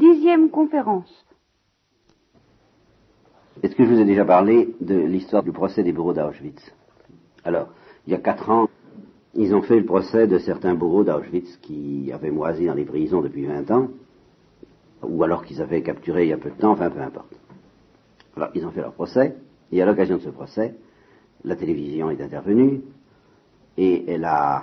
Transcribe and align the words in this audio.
Dixième 0.00 0.48
conférence. 0.48 1.12
Est-ce 3.62 3.76
que 3.76 3.84
je 3.84 3.92
vous 3.92 4.00
ai 4.00 4.06
déjà 4.06 4.24
parlé 4.24 4.74
de 4.80 4.94
l'histoire 4.94 5.42
du 5.42 5.52
procès 5.52 5.82
des 5.82 5.92
bourreaux 5.92 6.14
d'Auschwitz? 6.14 6.74
Alors, 7.44 7.68
il 8.06 8.14
y 8.14 8.16
a 8.16 8.18
quatre 8.18 8.48
ans, 8.48 8.70
ils 9.34 9.54
ont 9.54 9.60
fait 9.60 9.78
le 9.78 9.84
procès 9.84 10.26
de 10.26 10.38
certains 10.38 10.74
bourreaux 10.74 11.04
d'Auschwitz 11.04 11.58
qui 11.58 12.10
avaient 12.14 12.30
moisi 12.30 12.64
dans 12.64 12.72
les 12.72 12.86
prisons 12.86 13.20
depuis 13.20 13.44
20 13.44 13.70
ans, 13.72 13.88
ou 15.02 15.22
alors 15.22 15.44
qu'ils 15.44 15.60
avaient 15.60 15.82
capturé 15.82 16.24
il 16.24 16.30
y 16.30 16.32
a 16.32 16.38
peu 16.38 16.48
de 16.48 16.56
temps, 16.56 16.72
enfin 16.72 16.88
peu 16.88 17.02
importe. 17.02 17.38
Alors, 18.38 18.48
ils 18.54 18.64
ont 18.64 18.70
fait 18.70 18.80
leur 18.80 18.94
procès, 18.94 19.36
et 19.70 19.82
à 19.82 19.84
l'occasion 19.84 20.16
de 20.16 20.22
ce 20.22 20.30
procès, 20.30 20.76
la 21.44 21.56
télévision 21.56 22.10
est 22.10 22.22
intervenue, 22.22 22.80
et 23.76 24.10
elle 24.10 24.24
a 24.24 24.62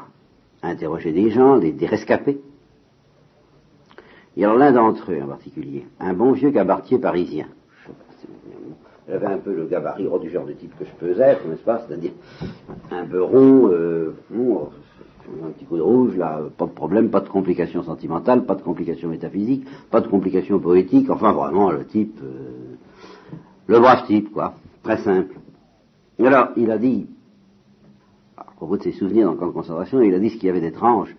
interrogé 0.63 1.11
des 1.11 1.29
gens, 1.29 1.59
des, 1.59 1.73
des 1.73 1.85
rescapés. 1.85 2.41
Et 4.38 4.43
alors 4.43 4.57
l'un 4.57 4.71
d'entre 4.71 5.11
eux 5.11 5.21
en 5.21 5.27
particulier, 5.27 5.85
un 5.99 6.13
bon 6.13 6.31
vieux 6.31 6.51
cabaretier 6.51 6.99
parisien, 6.99 7.48
j'avais 9.09 9.25
un 9.25 9.39
peu 9.39 9.52
le 9.52 9.66
gabarit 9.66 10.07
du 10.21 10.29
genre 10.29 10.45
de 10.45 10.53
type 10.53 10.77
que 10.77 10.85
je 10.85 10.91
peux 10.99 11.20
être, 11.20 11.48
n'est-ce 11.48 11.63
pas? 11.63 11.81
C'est-à-dire 11.88 12.12
un 12.91 13.05
peu 13.05 13.23
rond, 13.23 13.70
euh, 13.71 14.13
un 14.31 15.49
petit 15.52 15.65
coup 15.65 15.77
de 15.77 15.81
rouge, 15.81 16.15
là, 16.17 16.41
pas 16.55 16.65
de 16.65 16.71
problème, 16.71 17.09
pas 17.09 17.21
de 17.21 17.29
complications 17.29 17.81
sentimentales, 17.81 18.45
pas 18.45 18.53
de 18.53 18.62
complications 18.62 19.09
métaphysiques, 19.09 19.65
pas 19.89 20.02
de 20.02 20.07
complications 20.07 20.59
poétiques, 20.59 21.09
enfin 21.09 21.31
vraiment 21.34 21.71
le 21.71 21.85
type, 21.85 22.20
euh, 22.23 22.76
le 23.65 23.79
brave 23.79 24.05
type, 24.05 24.31
quoi, 24.31 24.54
très 24.84 24.98
simple. 24.98 25.35
Alors, 26.20 26.49
il 26.57 26.70
a 26.70 26.77
dit, 26.77 27.07
à 28.38 28.43
propos 28.55 28.77
de 28.77 28.84
ses 28.84 28.91
souvenirs 28.91 29.26
dans 29.26 29.31
le 29.34 29.38
camp 29.38 29.48
de 29.48 29.51
concentration, 29.51 30.01
il 30.01 30.13
a 30.13 30.20
dit 30.20 30.29
ce 30.29 30.35
qu'il 30.35 30.45
y 30.45 30.49
avait 30.49 30.62
d'étrange, 30.62 31.15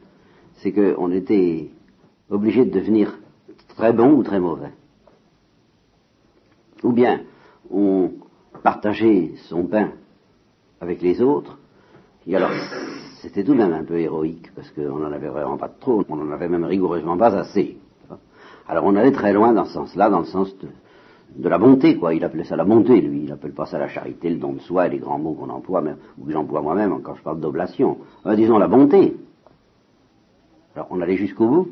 c'est 0.56 0.72
qu'on 0.72 1.10
était 1.10 1.70
obligé 2.30 2.64
de 2.64 2.70
devenir 2.70 3.18
très 3.76 3.92
bon 3.92 4.12
ou 4.12 4.22
très 4.22 4.40
mauvais. 4.40 4.72
Ou 6.82 6.92
bien, 6.92 7.22
on 7.70 8.10
partageait 8.62 9.32
son 9.48 9.64
pain 9.64 9.92
avec 10.80 11.02
les 11.02 11.20
autres, 11.22 11.58
et 12.26 12.36
alors 12.36 12.50
c'était 13.20 13.42
tout 13.42 13.52
de 13.52 13.58
même 13.58 13.72
un 13.72 13.84
peu 13.84 13.98
héroïque, 13.98 14.52
parce 14.54 14.70
qu'on 14.70 14.98
n'en 14.98 15.12
avait 15.12 15.28
vraiment 15.28 15.56
pas 15.56 15.68
trop, 15.68 16.04
on 16.08 16.16
n'en 16.16 16.30
avait 16.30 16.48
même 16.48 16.64
rigoureusement 16.64 17.16
pas 17.16 17.34
assez. 17.36 17.78
Alors 18.68 18.84
on 18.84 18.94
allait 18.96 19.12
très 19.12 19.32
loin 19.32 19.52
dans 19.52 19.64
ce 19.64 19.72
sens-là, 19.72 20.10
dans 20.10 20.20
le 20.20 20.26
sens 20.26 20.54
de, 21.36 21.48
la 21.48 21.58
bonté, 21.58 21.96
quoi. 21.96 22.14
Il 22.14 22.22
appelait 22.22 22.44
ça 22.44 22.54
la 22.54 22.64
bonté, 22.64 23.00
lui. 23.00 23.22
Il 23.24 23.32
appelle 23.32 23.54
pas 23.54 23.66
ça 23.66 23.78
la 23.78 23.88
charité, 23.88 24.28
le 24.28 24.36
don 24.36 24.52
de 24.52 24.60
soi 24.60 24.86
et 24.86 24.90
les 24.90 24.98
grands 24.98 25.18
mots 25.18 25.32
qu'on 25.32 25.48
emploie, 25.48 25.82
ou 26.18 26.26
que 26.26 26.32
j'emploie 26.32 26.60
moi-même 26.60 27.00
quand 27.02 27.14
je 27.14 27.22
parle 27.22 27.40
d'oblation. 27.40 27.98
Euh, 28.26 28.36
disons 28.36 28.58
la 28.58 28.68
bonté. 28.68 29.16
Alors 30.74 30.88
on 30.90 31.00
allait 31.00 31.16
jusqu'au 31.16 31.48
bout. 31.48 31.68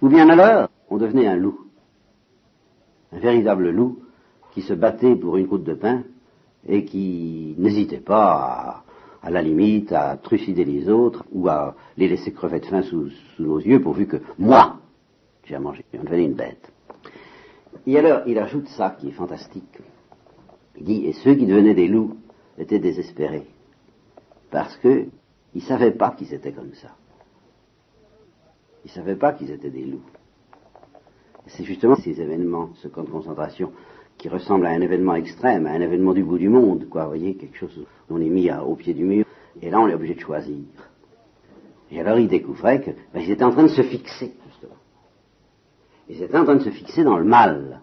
Ou 0.00 0.08
bien 0.08 0.28
alors, 0.28 0.68
on 0.90 0.96
devenait 0.96 1.26
un 1.26 1.36
loup. 1.36 1.58
Un 3.12 3.18
véritable 3.18 3.70
loup 3.70 4.00
qui 4.52 4.62
se 4.62 4.74
battait 4.74 5.16
pour 5.16 5.36
une 5.36 5.46
croûte 5.46 5.64
de 5.64 5.74
pain 5.74 6.02
et 6.66 6.84
qui 6.84 7.54
n'hésitait 7.58 8.00
pas 8.00 8.84
à, 9.22 9.30
la 9.30 9.42
limite 9.42 9.92
à 9.92 10.16
trucider 10.16 10.64
les 10.64 10.88
autres 10.88 11.24
ou 11.32 11.48
à 11.48 11.74
les 11.96 12.08
laisser 12.08 12.32
crever 12.32 12.60
de 12.60 12.66
faim 12.66 12.82
sous, 12.82 13.10
nos 13.38 13.58
yeux 13.58 13.80
pourvu 13.80 14.06
que 14.06 14.18
moi, 14.38 14.78
j'ai 15.44 15.54
à 15.54 15.60
manger. 15.60 15.84
On 15.94 16.04
devenait 16.04 16.24
une 16.24 16.34
bête. 16.34 16.72
Et 17.86 17.98
alors, 17.98 18.22
il 18.26 18.38
ajoute 18.38 18.68
ça 18.68 18.90
qui 18.90 19.08
est 19.08 19.12
fantastique. 19.12 19.78
Il 20.76 20.84
dit, 20.84 21.06
et 21.06 21.12
ceux 21.12 21.34
qui 21.34 21.46
devenaient 21.46 21.74
des 21.74 21.88
loups 21.88 22.16
étaient 22.56 22.78
désespérés. 22.78 23.46
Parce 24.50 24.76
que 24.76 25.06
ils 25.54 25.62
savaient 25.62 25.92
pas 25.92 26.10
qu'ils 26.10 26.34
étaient 26.34 26.52
comme 26.52 26.74
ça. 26.74 26.94
Ils 28.84 28.90
savaient 28.90 29.16
pas 29.16 29.32
qu'ils 29.32 29.50
étaient 29.50 29.70
des 29.70 29.84
loups. 29.84 30.02
C'est 31.46 31.64
justement 31.64 31.96
ces 31.96 32.20
événements, 32.20 32.70
ce 32.74 32.88
camp 32.88 33.02
de 33.02 33.10
concentration, 33.10 33.72
qui 34.18 34.28
ressemble 34.28 34.66
à 34.66 34.70
un 34.70 34.80
événement 34.80 35.14
extrême, 35.14 35.66
à 35.66 35.70
un 35.70 35.80
événement 35.80 36.12
du 36.12 36.24
bout 36.24 36.38
du 36.38 36.48
monde, 36.48 36.88
quoi, 36.88 37.04
vous 37.04 37.10
voyez, 37.10 37.36
quelque 37.36 37.56
chose 37.56 37.86
où 38.10 38.14
on 38.14 38.20
est 38.20 38.28
mis 38.28 38.50
au 38.52 38.74
pied 38.74 38.92
du 38.92 39.04
mur, 39.04 39.24
et 39.62 39.70
là 39.70 39.80
on 39.80 39.88
est 39.88 39.94
obligé 39.94 40.14
de 40.14 40.20
choisir. 40.20 40.64
Et 41.90 42.00
alors 42.00 42.18
il 42.18 42.28
découvrait 42.28 42.82
qu'ils 42.82 42.96
ben, 43.14 43.22
étaient 43.22 43.44
en 43.44 43.52
train 43.52 43.62
de 43.62 43.68
se 43.68 43.82
fixer, 43.82 44.34
justement. 44.46 44.76
Ils 46.08 46.22
étaient 46.22 46.36
en 46.36 46.44
train 46.44 46.56
de 46.56 46.62
se 46.62 46.70
fixer 46.70 47.04
dans 47.04 47.16
le 47.16 47.24
mal. 47.24 47.82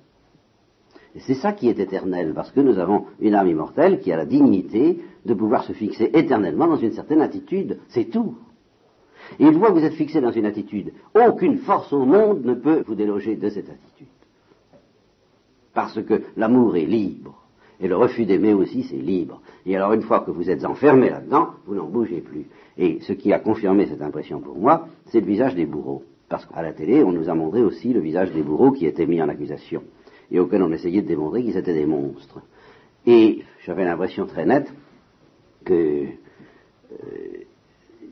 Et 1.15 1.21
c'est 1.21 1.35
ça 1.35 1.53
qui 1.53 1.69
est 1.69 1.79
éternel, 1.79 2.33
parce 2.35 2.51
que 2.51 2.59
nous 2.59 2.77
avons 2.77 3.05
une 3.19 3.35
âme 3.35 3.47
immortelle 3.47 3.99
qui 3.99 4.11
a 4.11 4.17
la 4.17 4.25
dignité 4.25 4.99
de 5.25 5.33
pouvoir 5.33 5.63
se 5.63 5.71
fixer 5.71 6.11
éternellement 6.13 6.67
dans 6.67 6.75
une 6.75 6.91
certaine 6.91 7.21
attitude. 7.21 7.79
C'est 7.87 8.05
tout. 8.05 8.37
Et 9.39 9.45
une 9.45 9.59
fois 9.59 9.69
que 9.69 9.79
vous 9.79 9.85
êtes 9.85 9.93
fixé 9.93 10.21
dans 10.21 10.31
une 10.31 10.45
attitude, 10.45 10.93
aucune 11.15 11.57
force 11.59 11.91
au 11.93 12.05
monde 12.05 12.45
ne 12.45 12.53
peut 12.53 12.83
vous 12.87 12.95
déloger 12.95 13.35
de 13.35 13.49
cette 13.49 13.69
attitude 13.69 14.07
parce 15.75 16.01
que 16.01 16.23
l'amour 16.37 16.75
est 16.77 16.85
libre. 16.85 17.35
Et 17.79 17.87
le 17.87 17.97
refus 17.97 18.25
d'aimer 18.25 18.53
aussi, 18.53 18.83
c'est 18.83 18.95
libre. 18.95 19.41
Et 19.65 19.75
alors, 19.75 19.91
une 19.93 20.01
fois 20.01 20.21
que 20.21 20.31
vous 20.31 20.49
êtes 20.49 20.63
enfermé 20.63 21.09
là-dedans, 21.09 21.49
vous 21.67 21.75
n'en 21.75 21.87
bougez 21.87 22.21
plus. 22.21 22.47
Et 22.77 22.99
ce 23.01 23.11
qui 23.11 23.33
a 23.33 23.39
confirmé 23.39 23.85
cette 23.85 24.01
impression 24.01 24.39
pour 24.39 24.57
moi, 24.57 24.87
c'est 25.07 25.19
le 25.19 25.27
visage 25.27 25.53
des 25.53 25.65
bourreaux. 25.65 26.03
Parce 26.29 26.45
qu'à 26.45 26.61
la 26.61 26.71
télé, 26.71 27.03
on 27.03 27.11
nous 27.11 27.29
a 27.29 27.35
montré 27.35 27.61
aussi 27.61 27.93
le 27.93 27.99
visage 27.99 28.31
des 28.31 28.41
bourreaux 28.41 28.71
qui 28.71 28.85
étaient 28.85 29.05
mis 29.05 29.21
en 29.21 29.27
accusation. 29.27 29.83
Et 30.31 30.39
auxquels 30.39 30.63
on 30.63 30.71
essayait 30.71 31.01
de 31.01 31.07
démontrer 31.07 31.43
qu'ils 31.43 31.57
étaient 31.57 31.73
des 31.73 31.85
monstres. 31.85 32.41
Et 33.05 33.43
j'avais 33.65 33.83
l'impression 33.83 34.25
très 34.25 34.45
nette 34.45 34.73
que 35.65 35.73
euh, 35.73 36.95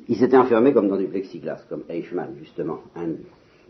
ils 0.08 0.24
étaient 0.24 0.38
enfermés 0.38 0.74
comme 0.74 0.88
dans 0.88 0.98
du 0.98 1.08
plexiglas, 1.08 1.64
comme 1.70 1.84
Eichmann, 1.90 2.36
justement, 2.40 2.80
un 2.96 3.08
de 3.08 3.18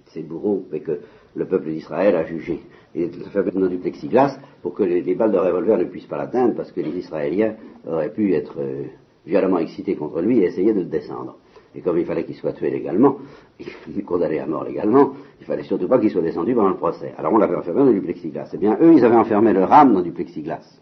ces 0.08 0.22
bourreaux, 0.22 0.66
et 0.74 0.82
que 0.82 1.00
le 1.36 1.46
peuple 1.46 1.70
d'Israël 1.70 2.16
a 2.16 2.26
jugé. 2.26 2.60
Il 2.96 3.04
était 3.04 3.26
enfermé 3.26 3.52
dans 3.52 3.68
du 3.68 3.78
plexiglas 3.78 4.38
pour 4.62 4.74
que 4.74 4.84
les, 4.84 5.16
balles 5.16 5.32
de 5.32 5.38
revolver 5.38 5.78
ne 5.78 5.86
puissent 5.86 6.06
pas 6.06 6.18
l'atteindre, 6.18 6.56
parce 6.56 6.72
que 6.72 6.82
les 6.82 6.98
Israéliens 6.98 7.56
auraient 7.88 8.12
pu 8.14 8.34
être 8.34 8.56
euh, 8.60 8.84
violemment 9.26 9.60
excités 9.60 9.96
contre 9.96 10.22
lui 10.22 10.40
et 10.40 10.46
essayer 10.46 10.74
de 10.74 10.80
le 10.80 10.86
descendre. 10.86 11.38
Et 11.76 11.82
comme 11.82 11.98
il 11.98 12.06
fallait 12.06 12.24
qu'il 12.24 12.36
soit 12.36 12.54
tué 12.54 12.70
légalement, 12.70 13.18
condamné 14.06 14.40
à 14.40 14.46
mort 14.46 14.64
légalement, 14.64 15.14
il 15.40 15.46
fallait 15.46 15.64
surtout 15.64 15.88
pas 15.88 15.98
qu'il 15.98 16.12
soit 16.12 16.22
descendu 16.22 16.54
pendant 16.54 16.70
le 16.70 16.78
procès. 16.78 17.14
Alors 17.18 17.34
on 17.34 17.38
l'avait 17.38 17.56
enfermé 17.56 17.84
dans 17.84 17.92
du 17.92 18.02
plexiglas. 18.02 18.50
Eh 18.54 18.58
bien, 18.58 18.78
eux, 18.80 18.94
ils 18.94 19.04
avaient 19.04 19.16
enfermé 19.16 19.54
leur 19.54 19.72
âme 19.72 19.94
dans 19.94 20.02
du 20.02 20.12
plexiglas. 20.12 20.80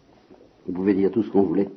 Ils 0.68 0.74
pouvaient 0.74 0.94
dire 0.94 1.12
tout 1.12 1.24
ce 1.24 1.32
qu'on 1.32 1.44
voulait. 1.44 1.70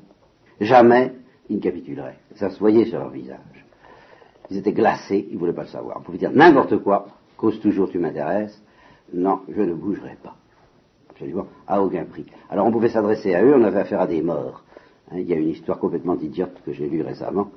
Jamais 0.60 1.12
ils 1.48 1.56
ne 1.56 1.60
capituleraient. 1.60 2.18
Ça 2.34 2.50
se 2.50 2.58
voyait 2.58 2.86
sur 2.86 2.98
leur 2.98 3.10
visage. 3.10 3.63
Ils 4.50 4.58
étaient 4.58 4.72
glacés, 4.72 5.26
ils 5.30 5.34
ne 5.34 5.38
voulaient 5.38 5.52
pas 5.52 5.62
le 5.62 5.68
savoir. 5.68 5.98
On 5.98 6.02
pouvait 6.02 6.18
dire 6.18 6.32
n'importe 6.32 6.78
quoi, 6.78 7.06
cause 7.36 7.60
toujours 7.60 7.90
tu 7.90 7.98
m'intéresses, 7.98 8.62
non, 9.12 9.40
je 9.48 9.62
ne 9.62 9.74
bougerai 9.74 10.16
pas. 10.22 10.36
Absolument, 11.10 11.46
à 11.66 11.80
aucun 11.82 12.04
prix. 12.04 12.26
Alors 12.50 12.66
on 12.66 12.72
pouvait 12.72 12.88
s'adresser 12.88 13.34
à 13.34 13.42
eux, 13.42 13.54
on 13.54 13.62
avait 13.62 13.80
affaire 13.80 14.00
à 14.00 14.06
des 14.06 14.22
morts. 14.22 14.64
Hein, 15.10 15.18
il 15.18 15.28
y 15.28 15.32
a 15.32 15.36
une 15.36 15.50
histoire 15.50 15.78
complètement 15.78 16.18
idiote 16.18 16.60
que 16.64 16.72
j'ai 16.72 16.88
lue 16.88 17.02
récemment 17.02 17.50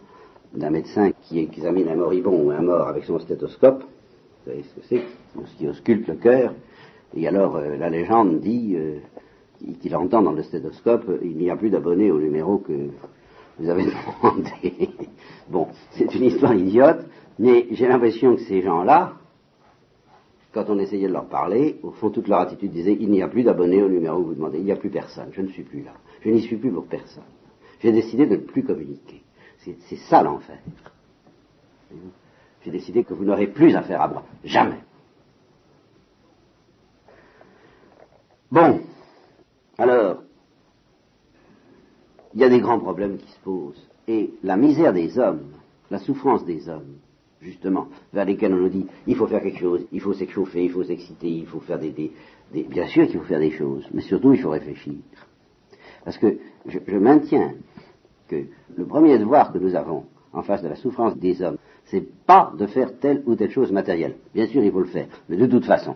d'un 0.54 0.70
médecin 0.70 1.12
qui 1.24 1.40
examine 1.40 1.90
un 1.90 1.96
moribond 1.96 2.46
ou 2.46 2.52
un 2.52 2.62
mort 2.62 2.88
avec 2.88 3.04
son 3.04 3.20
stéthoscope. 3.20 3.82
Vous 3.82 4.52
savez 4.52 4.64
ce 4.64 4.76
que 4.76 4.86
c'est 4.88 5.04
Ce 5.46 5.58
qui 5.58 5.68
ausculte 5.68 6.08
le 6.08 6.16
cœur. 6.16 6.54
Et 7.16 7.28
alors 7.28 7.58
euh, 7.58 7.78
la 7.78 7.90
légende 7.90 8.40
dit 8.40 8.76
euh, 8.76 9.00
qu'il 9.82 9.96
entend 9.96 10.22
dans 10.22 10.34
le 10.34 10.44
stéthoscope 10.44 11.10
il 11.22 11.38
n'y 11.38 11.50
a 11.50 11.56
plus 11.56 11.70
d'abonnés 11.70 12.12
au 12.12 12.20
numéro 12.20 12.58
que 12.58 12.74
vous 13.60 13.70
avez 13.70 13.86
demandé. 14.22 14.90
bon, 15.50 15.68
c'est 15.92 16.14
une 16.16 16.24
histoire 16.24 16.54
idiote, 16.54 17.06
mais 17.40 17.68
j'ai 17.72 17.88
l'impression 17.88 18.36
que 18.36 18.42
ces 18.42 18.62
gens-là, 18.62 19.14
quand 20.54 20.70
on 20.70 20.80
essayait 20.80 21.08
de 21.08 21.14
leur 21.14 21.28
parler, 21.28 21.80
au 21.84 21.92
fond, 21.92 22.10
toute 22.10 22.28
leur 22.28 22.40
attitude 22.40 22.72
disait 22.72 22.98
il 23.00 23.10
n'y 23.10 23.22
a 23.22 23.28
plus 23.28 23.44
d'abonnés 23.44 23.84
au 23.84 23.90
numéro 23.90 24.22
que 24.22 24.28
vous 24.28 24.36
demandez, 24.36 24.58
il 24.60 24.66
n'y 24.66 24.72
a 24.72 24.76
plus 24.76 24.90
personne, 24.90 25.30
je 25.32 25.42
ne 25.42 25.50
suis 25.50 25.64
plus 25.64 25.84
là, 25.84 25.94
je 26.22 26.30
n'y 26.30 26.42
suis 26.42 26.58
plus 26.58 26.72
pour 26.72 26.86
personne. 26.86 27.24
J'ai 27.80 27.92
décidé 27.92 28.26
de 28.26 28.36
ne 28.36 28.42
plus 28.42 28.64
communiquer. 28.64 29.22
C'est 29.60 29.98
ça 30.10 30.24
l'enfer. 30.24 30.58
J'ai 32.64 32.72
décidé 32.72 33.04
que 33.04 33.14
vous 33.14 33.26
n'aurez 33.26 33.48
plus 33.48 33.76
affaire 33.76 34.02
à 34.02 34.08
moi. 34.08 34.24
Jamais. 34.44 34.80
Bon. 38.52 38.80
Alors, 39.78 40.24
il 42.38 42.42
y 42.42 42.44
a 42.44 42.50
des 42.50 42.60
grands 42.60 42.78
problèmes 42.78 43.18
qui 43.18 43.32
se 43.32 43.40
posent. 43.40 43.84
Et 44.08 44.30
la 44.44 44.58
misère 44.58 44.94
des 44.94 45.18
hommes, 45.18 45.54
la 45.90 45.98
souffrance 45.98 46.46
des 46.46 46.70
hommes, 46.70 46.98
justement, 47.42 47.88
vers 48.14 48.26
lesquels 48.26 48.54
on 48.54 48.58
nous 48.58 48.70
dit 48.70 48.86
il 49.08 49.16
faut 49.16 49.26
faire 49.26 49.42
quelque 49.42 49.58
chose, 49.58 49.88
il 49.92 50.00
faut 50.00 50.14
s'échauffer, 50.14 50.66
il 50.66 50.70
faut 50.70 50.84
s'exciter, 50.84 51.30
il 51.30 51.48
faut 51.48 51.62
faire 51.62 51.80
des, 51.80 52.12
Bien 52.52 52.86
sûr 52.86 53.08
qu'il 53.08 53.18
faut 53.18 53.26
faire 53.26 53.40
des 53.40 53.50
choses, 53.50 53.88
mais 53.92 54.04
surtout 54.04 54.34
il 54.34 54.40
faut 54.40 54.52
réfléchir. 54.52 54.94
Parce 56.06 56.20
que 56.20 56.38
je, 56.68 56.78
je, 56.86 56.98
maintiens 56.98 57.56
que 58.28 58.44
le 58.76 58.86
premier 58.86 59.18
devoir 59.18 59.52
que 59.52 59.58
nous 59.58 59.74
avons 59.74 60.06
en 60.32 60.44
face 60.44 60.62
de 60.62 60.68
la 60.68 60.76
souffrance 60.76 61.18
des 61.18 61.42
hommes, 61.42 61.58
c'est 61.86 62.06
pas 62.28 62.54
de 62.56 62.68
faire 62.68 63.00
telle 63.00 63.24
ou 63.26 63.34
telle 63.34 63.50
chose 63.50 63.72
matérielle. 63.72 64.14
Bien 64.36 64.46
sûr, 64.46 64.64
il 64.64 64.72
faut 64.72 64.82
le 64.82 64.86
faire, 64.86 65.08
mais 65.28 65.38
de 65.38 65.48
toute 65.48 65.66
façon, 65.66 65.96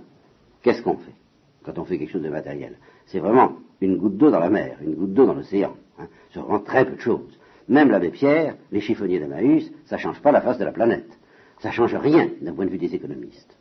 qu'est-ce 0.64 0.82
qu'on 0.82 0.98
fait 0.98 1.14
quand 1.62 1.78
on 1.78 1.86
fait 1.86 2.00
quelque 2.00 2.14
chose 2.14 2.24
de 2.24 2.30
matériel? 2.30 2.80
C'est 3.06 3.20
vraiment 3.20 3.58
une 3.80 3.98
goutte 3.98 4.18
d'eau 4.18 4.32
dans 4.32 4.40
la 4.40 4.50
mer, 4.50 4.80
une 4.82 4.96
goutte 4.96 5.14
d'eau 5.14 5.28
dans 5.28 5.36
l'océan. 5.36 5.76
Hein, 6.02 6.42
en 6.48 6.60
très 6.60 6.86
peu 6.86 6.96
de 6.96 7.02
choses. 7.02 7.38
Même 7.68 7.90
l'abbé 7.90 8.10
Pierre, 8.10 8.56
les 8.72 8.82
chiffonniers 8.82 9.20
d'Amaüs, 9.20 9.72
ça 9.86 9.96
ne 9.96 10.02
change 10.02 10.22
pas 10.22 10.32
la 10.32 10.42
face 10.42 10.58
de 10.58 10.66
la 10.66 10.72
planète. 10.72 11.18
Ça 11.60 11.70
ne 11.70 11.74
change 11.74 11.96
rien 11.96 12.30
d'un 12.42 12.54
point 12.54 12.66
de 12.66 12.72
vue 12.72 12.78
des 12.78 12.94
économistes. 12.94 13.56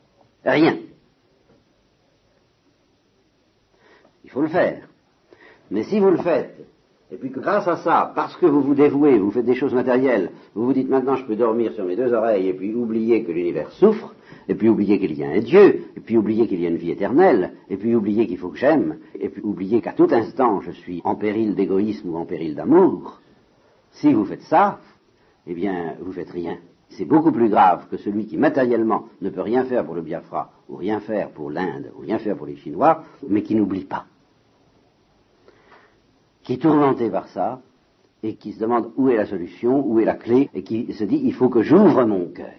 Rien. 0.44 0.78
Il 4.25 4.31
faut 4.31 4.42
le 4.42 4.48
faire. 4.48 4.88
Mais 5.70 5.84
si 5.84 6.00
vous 6.00 6.10
le 6.10 6.19
faites 6.19 6.66
et 7.12 7.16
puis 7.16 7.30
que 7.30 7.40
grâce 7.40 7.66
à 7.66 7.76
ça, 7.76 8.12
parce 8.14 8.36
que 8.36 8.46
vous 8.46 8.60
vous 8.60 8.74
dévouez, 8.74 9.18
vous 9.18 9.30
faites 9.30 9.44
des 9.44 9.54
choses 9.54 9.74
matérielles, 9.74 10.30
vous 10.54 10.66
vous 10.66 10.72
dites 10.72 10.88
maintenant 10.88 11.16
je 11.16 11.24
peux 11.24 11.36
dormir 11.36 11.72
sur 11.72 11.84
mes 11.84 11.96
deux 11.96 12.12
oreilles, 12.12 12.48
et 12.48 12.54
puis 12.54 12.74
oublier 12.74 13.24
que 13.24 13.32
l'univers 13.32 13.70
souffre, 13.72 14.14
et 14.48 14.54
puis 14.54 14.68
oublier 14.68 14.98
qu'il 14.98 15.16
y 15.18 15.24
a 15.24 15.30
un 15.30 15.40
Dieu, 15.40 15.84
et 15.96 16.00
puis 16.00 16.16
oublier 16.16 16.46
qu'il 16.46 16.60
y 16.60 16.66
a 16.66 16.68
une 16.68 16.76
vie 16.76 16.90
éternelle, 16.90 17.52
et 17.68 17.76
puis 17.76 17.94
oublier 17.94 18.26
qu'il 18.26 18.38
faut 18.38 18.48
que 18.48 18.58
j'aime, 18.58 18.98
et 19.18 19.28
puis 19.28 19.42
oublier 19.42 19.80
qu'à 19.80 19.92
tout 19.92 20.08
instant 20.10 20.60
je 20.60 20.70
suis 20.70 21.00
en 21.04 21.16
péril 21.16 21.54
d'égoïsme 21.54 22.10
ou 22.10 22.16
en 22.16 22.26
péril 22.26 22.54
d'amour, 22.54 23.20
si 23.92 24.12
vous 24.12 24.24
faites 24.24 24.42
ça, 24.42 24.78
eh 25.46 25.54
bien, 25.54 25.94
vous 26.00 26.12
faites 26.12 26.30
rien. 26.30 26.58
C'est 26.90 27.04
beaucoup 27.04 27.32
plus 27.32 27.48
grave 27.48 27.86
que 27.90 27.96
celui 27.96 28.26
qui 28.26 28.36
matériellement 28.36 29.04
ne 29.20 29.30
peut 29.30 29.42
rien 29.42 29.64
faire 29.64 29.84
pour 29.84 29.94
le 29.94 30.02
Biafra, 30.02 30.50
ou 30.68 30.76
rien 30.76 31.00
faire 31.00 31.30
pour 31.30 31.50
l'Inde, 31.50 31.90
ou 31.96 32.02
rien 32.02 32.18
faire 32.18 32.36
pour 32.36 32.46
les 32.46 32.56
Chinois, 32.56 33.04
mais 33.28 33.42
qui 33.42 33.54
n'oublie 33.54 33.84
pas. 33.84 34.06
Qui 36.50 36.55
est 36.55 36.62
tourmenté 36.62 37.08
par 37.11 37.29
ça, 37.29 37.62
et 38.25 38.35
qui 38.35 38.52
se 38.52 38.58
demande 38.58 38.91
où 38.97 39.08
est 39.08 39.14
la 39.14 39.25
solution, 39.25 39.87
où 39.87 40.00
est 40.00 40.05
la 40.05 40.17
clé, 40.17 40.50
et 40.52 40.64
qui 40.64 40.93
se 40.94 41.05
dit 41.05 41.20
il 41.23 41.32
faut 41.32 41.49
que 41.49 41.62
j'ouvre 41.62 42.05
mon 42.05 42.26
cœur. 42.26 42.50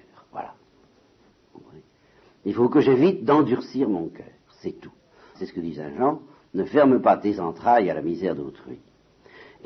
Il 2.46 2.54
faut 2.54 2.70
que 2.70 2.80
j'évite 2.80 3.26
d'endurcir 3.26 3.90
mon 3.90 4.08
cœur. 4.08 4.32
C'est 4.62 4.80
tout. 4.80 4.94
C'est 5.36 5.46
ce 5.46 5.52
que 5.52 5.60
dit 5.60 5.76
Saint 5.76 5.94
Jean. 5.98 6.22
Ne 6.54 6.64
ferme 6.64 7.02
pas 7.02 7.18
tes 7.18 7.42
entrailles 7.42 7.90
à 7.90 7.94
la 7.94 8.02
misère 8.02 8.34
d'autrui. 8.34 8.80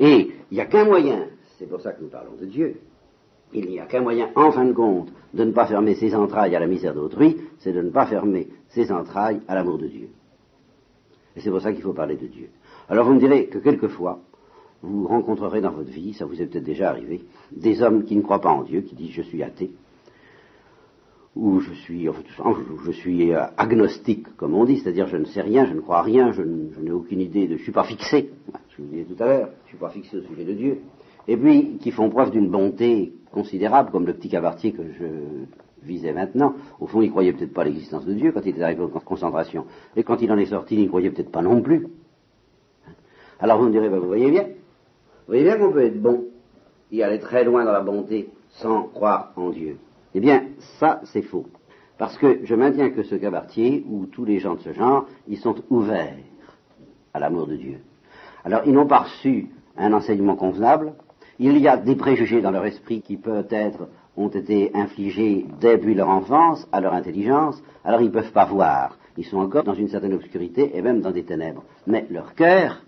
Et 0.00 0.32
il 0.50 0.54
n'y 0.54 0.60
a 0.60 0.66
qu'un 0.66 0.86
moyen, 0.86 1.28
c'est 1.60 1.68
pour 1.68 1.80
ça 1.80 1.92
que 1.92 2.02
nous 2.02 2.10
parlons 2.10 2.34
de 2.34 2.46
Dieu, 2.46 2.80
il 3.52 3.68
n'y 3.68 3.78
a 3.78 3.86
qu'un 3.86 4.00
moyen, 4.00 4.30
en 4.34 4.50
fin 4.50 4.64
de 4.64 4.72
compte, 4.72 5.12
de 5.34 5.44
ne 5.44 5.52
pas 5.52 5.66
fermer 5.66 5.94
ses 5.94 6.16
entrailles 6.16 6.56
à 6.56 6.58
la 6.58 6.66
misère 6.66 6.94
d'autrui, 6.94 7.36
c'est 7.60 7.72
de 7.72 7.80
ne 7.80 7.90
pas 7.90 8.06
fermer 8.06 8.48
ses 8.70 8.90
entrailles 8.90 9.40
à 9.46 9.54
l'amour 9.54 9.78
de 9.78 9.86
Dieu. 9.86 10.08
Et 11.36 11.40
c'est 11.40 11.50
pour 11.50 11.60
ça 11.60 11.72
qu'il 11.72 11.82
faut 11.82 11.92
parler 11.92 12.16
de 12.16 12.26
Dieu. 12.26 12.48
Alors 12.88 13.06
vous 13.06 13.14
me 13.14 13.20
direz 13.20 13.46
que 13.46 13.58
quelquefois, 13.58 14.20
vous 14.82 15.06
rencontrerez 15.06 15.60
dans 15.60 15.72
votre 15.72 15.90
vie, 15.90 16.14
ça 16.14 16.24
vous 16.24 16.40
est 16.40 16.46
peut-être 16.46 16.64
déjà 16.64 16.90
arrivé, 16.90 17.22
des 17.50 17.82
hommes 17.82 18.04
qui 18.04 18.16
ne 18.16 18.22
croient 18.22 18.40
pas 18.40 18.50
en 18.50 18.62
Dieu, 18.62 18.82
qui 18.82 18.94
disent 18.94 19.10
je 19.10 19.22
suis 19.22 19.42
athée, 19.42 19.72
où 21.34 21.60
je 21.60 21.72
suis, 21.72 22.08
je 22.84 22.90
suis 22.92 23.32
euh, 23.32 23.42
agnostique, 23.56 24.36
comme 24.36 24.54
on 24.54 24.64
dit, 24.64 24.78
c'est-à-dire 24.78 25.06
je 25.08 25.16
ne 25.16 25.24
sais 25.24 25.40
rien, 25.40 25.66
je 25.66 25.74
ne 25.74 25.80
crois 25.80 26.02
rien, 26.02 26.32
je, 26.32 26.42
n'ai 26.42 26.92
aucune 26.92 27.20
idée, 27.20 27.46
de, 27.46 27.54
je 27.54 27.58
ne 27.58 27.64
suis 27.64 27.72
pas 27.72 27.84
fixé, 27.84 28.30
je 28.70 28.82
vous 28.82 28.88
disais 28.88 29.04
tout 29.04 29.22
à 29.22 29.26
l'heure, 29.26 29.48
je 29.48 29.64
ne 29.64 29.68
suis 29.68 29.78
pas 29.78 29.90
fixé 29.90 30.16
au 30.18 30.22
sujet 30.22 30.44
de 30.44 30.54
Dieu, 30.54 30.78
et 31.26 31.36
puis 31.36 31.78
qui 31.78 31.90
font 31.90 32.08
preuve 32.08 32.30
d'une 32.30 32.48
bonté 32.48 33.12
considérable, 33.32 33.90
comme 33.90 34.06
le 34.06 34.14
petit 34.14 34.28
cabaretier 34.28 34.72
que 34.72 34.82
je 34.98 35.04
visais 35.82 36.12
maintenant. 36.12 36.54
Au 36.80 36.86
fond, 36.86 37.02
il 37.02 37.10
croyait 37.10 37.32
peut-être 37.32 37.52
pas 37.52 37.62
à 37.62 37.64
l'existence 37.64 38.06
de 38.06 38.14
Dieu 38.14 38.32
quand 38.32 38.40
il 38.44 38.50
était 38.50 38.62
arrivé 38.62 38.82
en 38.82 38.88
concentration, 38.88 39.66
et 39.96 40.04
quand 40.04 40.22
il 40.22 40.30
en 40.30 40.38
est 40.38 40.46
sorti, 40.46 40.76
il 40.76 40.82
n'y 40.82 40.88
croyait 40.88 41.10
peut-être 41.10 41.32
pas 41.32 41.42
non 41.42 41.60
plus. 41.60 41.88
Alors 43.40 43.58
vous 43.58 43.66
me 43.66 43.72
direz, 43.72 43.88
ben, 43.88 43.98
vous 43.98 44.06
voyez 44.06 44.30
bien, 44.30 44.44
vous 44.44 45.28
voyez 45.28 45.44
bien 45.44 45.58
qu'on 45.58 45.72
peut 45.72 45.84
être 45.84 46.00
bon 46.00 46.24
et 46.92 47.02
aller 47.02 47.18
très 47.18 47.44
loin 47.44 47.64
dans 47.64 47.72
la 47.72 47.80
bonté 47.80 48.28
sans 48.48 48.84
croire 48.84 49.32
en 49.36 49.50
Dieu. 49.50 49.76
Eh 50.14 50.20
bien, 50.20 50.44
ça, 50.78 51.00
c'est 51.04 51.22
faux. 51.22 51.46
Parce 51.98 52.16
que 52.18 52.40
je 52.44 52.54
maintiens 52.54 52.90
que 52.90 53.02
ce 53.02 53.14
cabaretier, 53.14 53.84
ou 53.88 54.06
tous 54.06 54.24
les 54.24 54.38
gens 54.38 54.54
de 54.54 54.60
ce 54.60 54.72
genre, 54.72 55.06
ils 55.28 55.38
sont 55.38 55.56
ouverts 55.70 56.16
à 57.12 57.18
l'amour 57.18 57.46
de 57.46 57.56
Dieu. 57.56 57.78
Alors, 58.44 58.62
ils 58.66 58.72
n'ont 58.72 58.86
pas 58.86 59.00
reçu 59.00 59.50
un 59.76 59.92
enseignement 59.92 60.36
convenable. 60.36 60.92
Il 61.38 61.58
y 61.58 61.68
a 61.68 61.76
des 61.76 61.96
préjugés 61.96 62.40
dans 62.40 62.50
leur 62.50 62.64
esprit 62.64 63.02
qui 63.02 63.16
peut-être 63.16 63.88
ont 64.16 64.28
été 64.28 64.70
infligés 64.74 65.46
depuis 65.60 65.94
leur 65.94 66.08
enfance 66.08 66.66
à 66.72 66.80
leur 66.80 66.94
intelligence, 66.94 67.62
alors 67.84 68.00
ils 68.00 68.06
ne 68.06 68.12
peuvent 68.12 68.32
pas 68.32 68.46
voir. 68.46 68.96
Ils 69.18 69.24
sont 69.24 69.38
encore 69.38 69.64
dans 69.64 69.74
une 69.74 69.88
certaine 69.88 70.14
obscurité 70.14 70.72
et 70.74 70.82
même 70.82 71.00
dans 71.00 71.10
des 71.10 71.24
ténèbres. 71.24 71.64
Mais 71.86 72.06
leur 72.10 72.34
cœur 72.34 72.82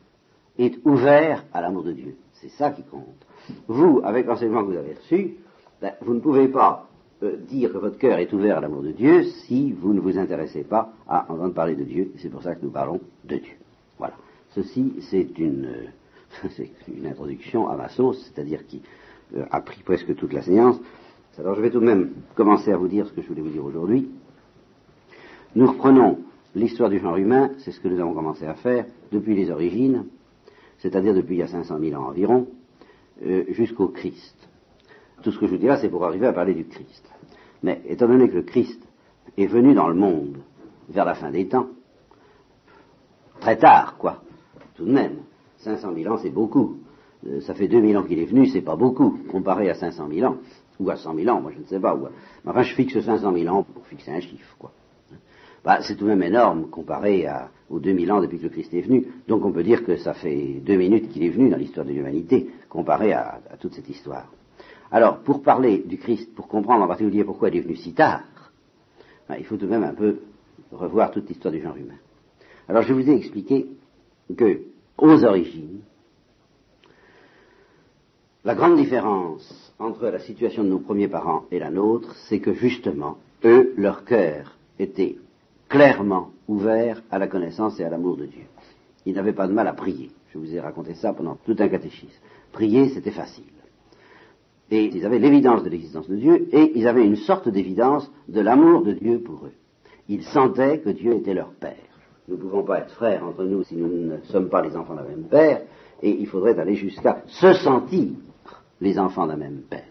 est 0.58 0.78
ouvert 0.84 1.44
à 1.52 1.60
l'amour 1.60 1.84
de 1.84 1.92
Dieu. 1.92 2.16
C'est 2.34 2.50
ça 2.50 2.70
qui 2.70 2.82
compte. 2.82 3.26
Vous, 3.68 4.00
avec 4.04 4.26
l'enseignement 4.26 4.62
que 4.62 4.72
vous 4.72 4.76
avez 4.76 4.94
reçu, 4.94 5.36
ben, 5.80 5.92
vous 6.02 6.14
ne 6.14 6.20
pouvez 6.20 6.48
pas 6.48 6.88
euh, 7.22 7.36
dire 7.36 7.72
que 7.72 7.78
votre 7.78 7.98
cœur 7.98 8.18
est 8.18 8.32
ouvert 8.32 8.58
à 8.58 8.60
l'amour 8.60 8.82
de 8.82 8.92
Dieu 8.92 9.24
si 9.46 9.72
vous 9.72 9.92
ne 9.92 10.00
vous 10.00 10.18
intéressez 10.18 10.64
pas 10.64 10.92
à 11.08 11.30
entendre 11.32 11.54
parler 11.54 11.74
de 11.74 11.84
Dieu. 11.84 12.12
C'est 12.18 12.28
pour 12.28 12.42
ça 12.42 12.54
que 12.54 12.64
nous 12.64 12.70
parlons 12.70 13.00
de 13.24 13.36
Dieu. 13.36 13.54
Voilà. 13.98 14.14
Ceci, 14.50 14.94
c'est 15.10 15.38
une, 15.38 15.66
euh, 15.66 17.06
introduction 17.10 17.68
à 17.68 17.76
ma 17.76 17.88
sauce, 17.88 18.22
c'est-à-dire 18.24 18.66
qui 18.66 18.82
euh, 19.36 19.44
a 19.50 19.60
pris 19.60 19.82
presque 19.82 20.14
toute 20.16 20.32
la 20.32 20.42
séance. 20.42 20.80
Alors 21.38 21.54
je 21.54 21.60
vais 21.60 21.70
tout 21.70 21.78
de 21.78 21.84
même 21.86 22.10
commencer 22.34 22.72
à 22.72 22.76
vous 22.76 22.88
dire 22.88 23.06
ce 23.06 23.12
que 23.12 23.22
je 23.22 23.28
voulais 23.28 23.42
vous 23.42 23.50
dire 23.50 23.64
aujourd'hui. 23.64 24.10
Nous 25.54 25.66
reprenons 25.68 26.18
l'histoire 26.54 26.90
du 26.90 26.98
genre 26.98 27.16
humain, 27.16 27.50
c'est 27.58 27.70
ce 27.70 27.80
que 27.80 27.86
nous 27.86 28.00
avons 28.00 28.12
commencé 28.12 28.44
à 28.44 28.54
faire 28.54 28.86
depuis 29.12 29.36
les 29.36 29.50
origines, 29.50 30.06
c'est-à-dire 30.78 31.14
depuis 31.14 31.36
il 31.36 31.38
y 31.38 31.42
a 31.42 31.48
500 31.48 31.78
000 31.78 32.00
ans 32.00 32.08
environ, 32.08 32.46
jusqu'au 33.48 33.88
Christ. 33.88 34.36
Tout 35.22 35.32
ce 35.32 35.38
que 35.38 35.46
je 35.46 35.52
vous 35.52 35.58
dis 35.58 35.66
là, 35.66 35.78
c'est 35.78 35.88
pour 35.88 36.04
arriver 36.04 36.26
à 36.26 36.32
parler 36.32 36.54
du 36.54 36.64
Christ. 36.64 37.04
Mais 37.62 37.82
étant 37.86 38.06
donné 38.06 38.28
que 38.28 38.36
le 38.36 38.42
Christ 38.42 38.80
est 39.36 39.46
venu 39.46 39.74
dans 39.74 39.88
le 39.88 39.94
monde 39.94 40.38
vers 40.88 41.04
la 41.04 41.14
fin 41.14 41.30
des 41.30 41.48
temps, 41.48 41.68
très 43.40 43.56
tard, 43.56 43.96
quoi, 43.98 44.22
tout 44.74 44.84
de 44.84 44.92
même, 44.92 45.16
500 45.58 45.94
000 45.94 46.12
ans, 46.12 46.18
c'est 46.18 46.30
beaucoup. 46.30 46.76
Euh, 47.26 47.40
ça 47.40 47.54
fait 47.54 47.68
2000 47.68 47.96
ans 47.96 48.04
qu'il 48.04 48.18
est 48.18 48.26
venu, 48.26 48.46
c'est 48.46 48.62
pas 48.62 48.76
beaucoup, 48.76 49.18
comparé 49.30 49.70
à 49.70 49.74
500 49.74 50.08
000 50.08 50.32
ans, 50.32 50.36
ou 50.78 50.88
à 50.90 50.96
100 50.96 51.14
000 51.16 51.28
ans, 51.28 51.40
moi 51.40 51.50
je 51.54 51.60
ne 51.60 51.64
sais 51.64 51.80
pas. 51.80 51.94
Ou 51.96 52.06
enfin, 52.46 52.62
je 52.62 52.74
fixe 52.74 53.00
500 53.00 53.32
000 53.32 53.54
ans 53.54 53.64
pour 53.64 53.86
fixer 53.86 54.12
un 54.12 54.20
chiffre, 54.20 54.56
quoi. 54.58 54.72
Bah, 55.68 55.80
c'est 55.82 55.96
tout 55.96 56.06
de 56.06 56.08
même 56.08 56.22
énorme 56.22 56.70
comparé 56.70 57.26
aux 57.68 57.78
2000 57.78 58.10
ans 58.10 58.22
depuis 58.22 58.38
que 58.38 58.44
le 58.44 58.48
Christ 58.48 58.72
est 58.72 58.80
venu. 58.80 59.06
Donc 59.28 59.44
on 59.44 59.52
peut 59.52 59.62
dire 59.62 59.84
que 59.84 59.98
ça 59.98 60.14
fait 60.14 60.62
deux 60.64 60.76
minutes 60.76 61.10
qu'il 61.10 61.22
est 61.22 61.28
venu 61.28 61.50
dans 61.50 61.58
l'histoire 61.58 61.84
de 61.84 61.92
l'humanité, 61.92 62.48
comparé 62.70 63.12
à 63.12 63.38
toute 63.60 63.74
cette 63.74 63.90
histoire. 63.90 64.32
Alors, 64.90 65.18
pour 65.18 65.42
parler 65.42 65.84
du 65.84 65.98
Christ, 65.98 66.34
pour 66.34 66.48
comprendre 66.48 66.84
en 66.84 66.88
particulier 66.88 67.22
pourquoi 67.22 67.50
il 67.50 67.58
est 67.58 67.60
venu 67.60 67.76
si 67.76 67.92
tard, 67.92 68.22
ben, 69.28 69.36
il 69.38 69.44
faut 69.44 69.58
tout 69.58 69.66
de 69.66 69.70
même 69.70 69.84
un 69.84 69.92
peu 69.92 70.20
revoir 70.72 71.10
toute 71.10 71.28
l'histoire 71.28 71.52
du 71.52 71.60
genre 71.60 71.76
humain. 71.76 71.98
Alors, 72.66 72.80
je 72.80 72.94
vous 72.94 73.06
ai 73.06 73.14
expliqué 73.14 73.66
que, 74.38 74.62
aux 74.96 75.22
origines, 75.22 75.80
la 78.42 78.54
grande 78.54 78.78
différence 78.78 79.74
entre 79.78 80.06
la 80.06 80.20
situation 80.20 80.64
de 80.64 80.70
nos 80.70 80.78
premiers 80.78 81.08
parents 81.08 81.44
et 81.50 81.58
la 81.58 81.70
nôtre, 81.70 82.16
c'est 82.26 82.40
que 82.40 82.54
justement, 82.54 83.18
eux, 83.44 83.74
leur 83.76 84.06
cœur 84.06 84.56
était 84.78 85.18
clairement 85.68 86.30
ouvert 86.46 87.02
à 87.10 87.18
la 87.18 87.28
connaissance 87.28 87.78
et 87.80 87.84
à 87.84 87.90
l'amour 87.90 88.16
de 88.16 88.26
Dieu. 88.26 88.44
Ils 89.06 89.14
n'avaient 89.14 89.32
pas 89.32 89.48
de 89.48 89.52
mal 89.52 89.68
à 89.68 89.72
prier. 89.72 90.10
Je 90.32 90.38
vous 90.38 90.54
ai 90.54 90.60
raconté 90.60 90.94
ça 90.94 91.12
pendant 91.12 91.36
tout 91.36 91.56
un 91.58 91.68
catéchisme. 91.68 92.20
Prier, 92.52 92.88
c'était 92.88 93.10
facile 93.10 93.44
et 94.70 94.84
ils 94.84 95.06
avaient 95.06 95.18
l'évidence 95.18 95.62
de 95.62 95.70
l'existence 95.70 96.08
de 96.08 96.16
Dieu, 96.16 96.48
et 96.52 96.72
ils 96.74 96.86
avaient 96.86 97.04
une 97.04 97.16
sorte 97.16 97.48
d'évidence 97.48 98.10
de 98.28 98.40
l'amour 98.40 98.82
de 98.82 98.92
Dieu 98.92 99.20
pour 99.20 99.46
eux. 99.46 99.52
Ils 100.08 100.22
sentaient 100.24 100.80
que 100.80 100.90
Dieu 100.90 101.14
était 101.14 101.34
leur 101.34 101.52
Père. 101.52 101.76
Nous 102.28 102.36
ne 102.36 102.40
pouvons 102.40 102.62
pas 102.62 102.80
être 102.80 102.92
frères 102.92 103.24
entre 103.24 103.44
nous 103.44 103.62
si 103.62 103.76
nous 103.76 103.88
ne 103.88 104.18
sommes 104.24 104.50
pas 104.50 104.62
les 104.62 104.76
enfants 104.76 104.94
d'un 104.94 105.04
même 105.04 105.24
Père, 105.24 105.62
et 106.02 106.10
il 106.10 106.26
faudrait 106.26 106.58
aller 106.58 106.74
jusqu'à 106.74 107.22
se 107.26 107.54
sentir 107.54 108.10
les 108.80 108.98
enfants 108.98 109.26
d'un 109.26 109.36
même 109.36 109.62
Père. 109.68 109.87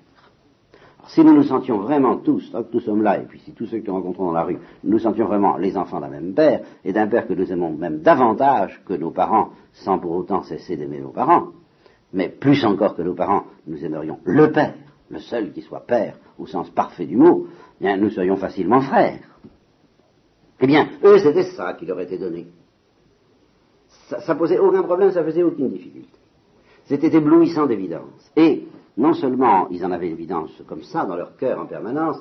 Si 1.08 1.24
nous 1.24 1.34
nous 1.34 1.44
sentions 1.44 1.80
vraiment 1.80 2.18
tous, 2.18 2.52
tant 2.52 2.64
que 2.64 2.74
nous 2.74 2.80
sommes 2.80 3.02
là, 3.02 3.20
et 3.20 3.26
puis 3.26 3.40
si 3.40 3.54
tous 3.54 3.66
ceux 3.66 3.80
que 3.80 3.88
nous 3.88 3.94
rencontrons 3.94 4.26
dans 4.26 4.34
la 4.34 4.44
rue, 4.44 4.58
nous 4.84 5.00
sentions 5.00 5.26
vraiment 5.26 5.58
les 5.58 5.78
enfants 5.78 6.00
d'un 6.00 6.10
même 6.10 6.34
Père, 6.34 6.62
et 6.84 6.92
d'un 6.94 7.08
Père 7.08 7.28
que 7.28 7.34
nous 7.34 7.52
aimons 7.52 7.72
même 7.72 8.00
davantage 8.00 8.82
que 8.86 8.94
nos 8.94 9.12
parents, 9.12 9.52
sans 9.72 10.00
pour 10.00 10.12
autant 10.12 10.44
cesser 10.44 10.76
d'aimer 10.76 11.00
nos 11.00 11.12
parents, 11.12 11.48
mais 12.14 12.30
plus 12.30 12.64
encore 12.66 12.96
que 12.96 13.02
nos 13.02 13.14
parents, 13.14 13.44
nous 13.68 13.84
aimerions 13.84 14.20
le 14.26 14.52
Père, 14.52 14.76
le 15.10 15.20
seul 15.20 15.54
qui 15.54 15.62
soit 15.62 15.86
Père 15.86 16.18
au 16.38 16.46
sens 16.46 16.70
parfait 16.70 17.06
du 17.06 17.16
mot, 17.16 17.48
eh 17.82 17.96
nous 17.96 18.10
serions 18.10 18.36
facilement 18.36 18.82
frères. 18.82 19.40
Eh 20.60 20.68
bien, 20.68 20.90
eux, 21.04 21.20
c'était 21.20 21.52
ça 21.52 21.74
qui 21.74 21.86
leur 21.86 22.00
était 22.00 22.18
donné. 22.18 22.48
Ça, 24.10 24.20
ça 24.22 24.36
posait 24.36 24.58
aucun 24.58 24.84
problème, 24.84 25.12
ça 25.12 25.24
faisait 25.24 25.44
aucune 25.44 25.70
difficulté. 25.70 26.10
C'était 26.86 27.16
éblouissant 27.16 27.66
d'évidence. 27.66 28.32
Et 28.36 28.68
non 28.98 29.14
seulement 29.14 29.70
ils 29.70 29.86
en 29.86 29.92
avaient 29.92 30.10
l'évidence 30.10 30.52
comme 30.68 30.84
ça 30.84 31.06
dans 31.06 31.16
leur 31.16 31.38
cœur 31.38 31.60
en 31.60 31.66
permanence, 31.66 32.18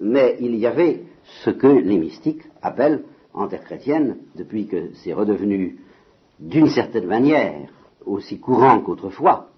mais 0.00 0.36
il 0.40 0.56
y 0.56 0.66
avait 0.66 1.04
ce 1.44 1.50
que 1.50 1.66
les 1.66 1.98
mystiques 1.98 2.42
appellent 2.62 3.04
en 3.32 3.48
terre 3.48 3.64
chrétienne, 3.64 4.18
depuis 4.34 4.66
que 4.66 4.92
c'est 4.94 5.12
redevenu 5.12 5.78
d'une 6.40 6.68
certaine 6.68 7.06
manière 7.06 7.68
aussi 8.04 8.40
courant 8.40 8.80
qu'autrefois, 8.80 9.50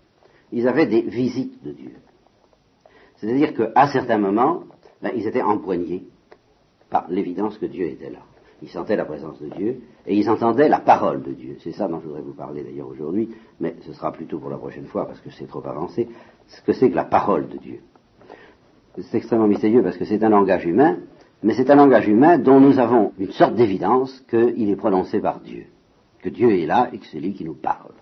ils 0.53 0.67
avaient 0.67 0.87
des 0.87 1.03
visites 1.03 1.63
de 1.63 1.73
Dieu. 1.73 1.93
C'est-à-dire 3.17 3.55
qu'à 3.55 3.89
certains 3.89 4.19
moments, 4.19 4.65
ben, 5.03 5.13
ils 5.15 5.27
étaient 5.27 5.43
empoignés 5.43 6.05
par 6.91 7.09
l'évidence 7.09 7.59
que 7.59 7.67
Dieu 7.67 7.87
était 7.87 8.11
là. 8.11 8.21
Ils 8.63 8.69
sentaient 8.69 8.97
la 8.97 9.05
présence 9.05 9.41
de 9.41 9.49
Dieu 9.49 9.81
et 10.07 10.17
ils 10.17 10.29
entendaient 10.29 10.69
la 10.69 10.81
parole 10.81 11.23
de 11.23 11.33
Dieu. 11.33 11.57
C'est 11.61 11.73
ça 11.73 11.87
dont 11.87 12.01
je 12.01 12.07
voudrais 12.07 12.23
vous 12.23 12.35
parler 12.35 12.65
d'ailleurs 12.65 12.89
aujourd'hui, 12.89 13.31
mais 13.61 13.77
ce 13.87 13.93
sera 13.93 14.11
plutôt 14.13 14.39
pour 14.39 14.51
la 14.51 14.57
prochaine 14.59 14.87
fois 14.87 15.07
parce 15.07 15.21
que 15.21 15.31
c'est 15.31 15.47
trop 15.47 15.65
avancé. 15.67 16.09
Ce 16.49 16.61
que 16.63 16.73
c'est 16.73 16.91
que 16.91 16.97
la 16.97 17.05
parole 17.05 17.49
de 17.49 17.59
Dieu. 17.59 17.81
C'est 19.01 19.19
extrêmement 19.19 19.47
mystérieux 19.47 19.83
parce 19.83 19.97
que 19.97 20.05
c'est 20.05 20.23
un 20.25 20.29
langage 20.29 20.67
humain, 20.67 20.99
mais 21.45 21.55
c'est 21.55 21.71
un 21.71 21.77
langage 21.77 22.09
humain 22.09 22.37
dont 22.37 22.59
nous 22.59 22.81
avons 22.81 23.13
une 23.19 23.31
sorte 23.31 23.55
d'évidence 23.55 24.25
qu'il 24.29 24.69
est 24.69 24.77
prononcé 24.77 25.21
par 25.21 25.39
Dieu. 25.41 25.67
que 26.23 26.29
Dieu 26.29 26.51
est 26.59 26.67
là 26.67 26.91
et 26.93 26.99
que 26.99 27.07
c'est 27.07 27.21
lui 27.21 27.33
qui 27.33 27.45
nous 27.45 27.55
parle. 27.55 27.93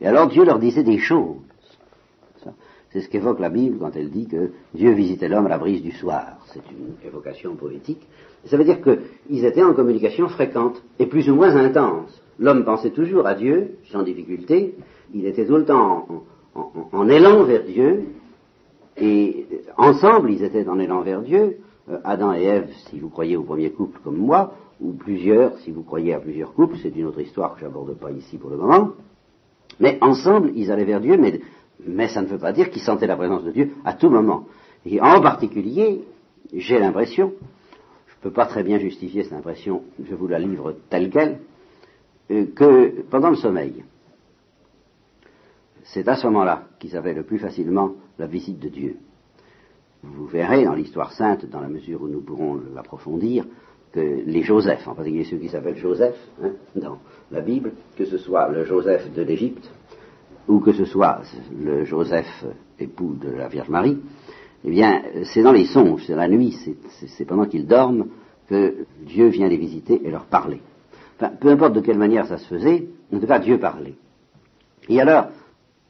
Et 0.00 0.06
alors 0.06 0.28
Dieu 0.28 0.44
leur 0.44 0.58
disait 0.58 0.82
des 0.82 0.98
choses. 0.98 1.36
C'est 2.90 3.02
ce 3.02 3.08
qu'évoque 3.08 3.40
la 3.40 3.50
Bible 3.50 3.78
quand 3.78 3.94
elle 3.94 4.10
dit 4.10 4.26
que 4.26 4.52
Dieu 4.72 4.92
visitait 4.92 5.28
l'homme 5.28 5.46
à 5.46 5.50
la 5.50 5.58
brise 5.58 5.82
du 5.82 5.92
soir. 5.92 6.38
C'est 6.46 6.62
une 6.70 6.94
évocation 7.06 7.54
poétique. 7.54 8.06
Ça 8.46 8.56
veut 8.56 8.64
dire 8.64 8.80
qu'ils 8.80 9.44
étaient 9.44 9.62
en 9.62 9.74
communication 9.74 10.28
fréquente 10.28 10.82
et 10.98 11.06
plus 11.06 11.28
ou 11.28 11.34
moins 11.34 11.54
intense. 11.56 12.20
L'homme 12.38 12.64
pensait 12.64 12.90
toujours 12.90 13.26
à 13.26 13.34
Dieu, 13.34 13.78
sans 13.90 14.02
difficulté. 14.02 14.74
Il 15.14 15.26
était 15.26 15.46
tout 15.46 15.56
le 15.56 15.64
temps 15.64 16.06
en, 16.92 17.08
élan 17.08 17.44
vers 17.44 17.64
Dieu. 17.64 18.04
Et 18.96 19.46
ensemble, 19.76 20.30
ils 20.30 20.44
étaient 20.44 20.68
en 20.68 20.78
élan 20.78 21.02
vers 21.02 21.22
Dieu. 21.22 21.58
Euh, 21.88 21.98
Adam 22.04 22.32
et 22.34 22.42
Ève, 22.42 22.68
si 22.88 22.98
vous 22.98 23.08
croyez 23.08 23.36
au 23.36 23.42
premier 23.42 23.70
couple 23.70 24.00
comme 24.02 24.16
moi, 24.16 24.54
ou 24.80 24.92
plusieurs, 24.92 25.56
si 25.58 25.70
vous 25.70 25.82
croyez 25.82 26.14
à 26.14 26.20
plusieurs 26.20 26.52
couples, 26.52 26.76
c'est 26.82 26.94
une 26.94 27.06
autre 27.06 27.20
histoire 27.20 27.54
que 27.54 27.60
je 27.60 27.64
n'aborde 27.64 27.96
pas 27.98 28.10
ici 28.10 28.36
pour 28.36 28.50
le 28.50 28.56
moment. 28.56 28.92
Mais 29.80 29.98
ensemble, 30.00 30.52
ils 30.54 30.70
allaient 30.70 30.84
vers 30.84 31.00
Dieu, 31.00 31.18
mais 31.86 32.08
ça 32.08 32.22
ne 32.22 32.26
veut 32.26 32.38
pas 32.38 32.52
dire 32.52 32.70
qu'il 32.70 32.82
sentait 32.82 33.06
la 33.06 33.16
présence 33.16 33.44
de 33.44 33.50
Dieu 33.50 33.72
à 33.84 33.94
tout 33.94 34.10
moment. 34.10 34.44
Et 34.84 35.00
en 35.00 35.20
particulier, 35.20 36.02
j'ai 36.52 36.78
l'impression, 36.78 37.32
ne 38.26 38.30
peux 38.30 38.34
pas 38.34 38.46
très 38.46 38.64
bien 38.64 38.78
justifier 38.78 39.22
cette 39.22 39.32
impression, 39.32 39.84
je 40.02 40.14
vous 40.14 40.26
la 40.26 40.38
livre 40.38 40.74
telle 40.90 41.10
qu'elle, 41.10 41.38
euh, 42.30 42.46
que 42.54 43.02
pendant 43.02 43.30
le 43.30 43.36
sommeil, 43.36 43.84
c'est 45.84 46.08
à 46.08 46.16
ce 46.16 46.26
moment-là 46.26 46.64
qu'ils 46.80 46.96
avaient 46.96 47.14
le 47.14 47.22
plus 47.22 47.38
facilement 47.38 47.92
la 48.18 48.26
visite 48.26 48.58
de 48.58 48.68
Dieu. 48.68 48.96
Vous 50.02 50.26
verrez 50.26 50.64
dans 50.64 50.74
l'histoire 50.74 51.12
sainte, 51.12 51.46
dans 51.46 51.60
la 51.60 51.68
mesure 51.68 52.02
où 52.02 52.08
nous 52.08 52.20
pourrons 52.20 52.60
l'approfondir, 52.74 53.44
que 53.92 54.00
les 54.00 54.42
Joseph, 54.42 54.86
en 54.88 54.94
particulier 54.94 55.24
ceux 55.24 55.38
qui 55.38 55.48
s'appellent 55.48 55.78
Joseph 55.78 56.16
hein, 56.42 56.52
dans 56.74 56.98
la 57.30 57.40
Bible, 57.40 57.72
que 57.96 58.04
ce 58.04 58.18
soit 58.18 58.48
le 58.48 58.64
Joseph 58.64 59.12
de 59.12 59.22
l'Égypte, 59.22 59.70
ou 60.48 60.58
que 60.58 60.72
ce 60.72 60.84
soit 60.84 61.20
le 61.56 61.84
Joseph, 61.84 62.44
époux 62.80 63.14
de 63.14 63.30
la 63.30 63.46
Vierge 63.46 63.68
Marie, 63.68 63.98
eh 64.66 64.70
bien, 64.70 65.02
c'est 65.32 65.42
dans 65.42 65.52
les 65.52 65.66
songes, 65.66 66.04
c'est 66.06 66.16
la 66.16 66.26
nuit, 66.26 66.58
c'est 67.16 67.24
pendant 67.24 67.46
qu'ils 67.46 67.68
dorment 67.68 68.08
que 68.48 68.84
Dieu 69.02 69.28
vient 69.28 69.48
les 69.48 69.56
visiter 69.56 70.00
et 70.04 70.10
leur 70.10 70.26
parler. 70.26 70.60
Enfin, 71.16 71.30
peu 71.40 71.48
importe 71.50 71.74
de 71.74 71.80
quelle 71.80 71.98
manière 71.98 72.26
ça 72.26 72.36
se 72.36 72.46
faisait, 72.46 72.88
en 73.14 73.20
tout 73.20 73.26
cas, 73.28 73.38
Dieu 73.38 73.58
parlait. 73.60 73.94
Et 74.88 75.00
alors, 75.00 75.28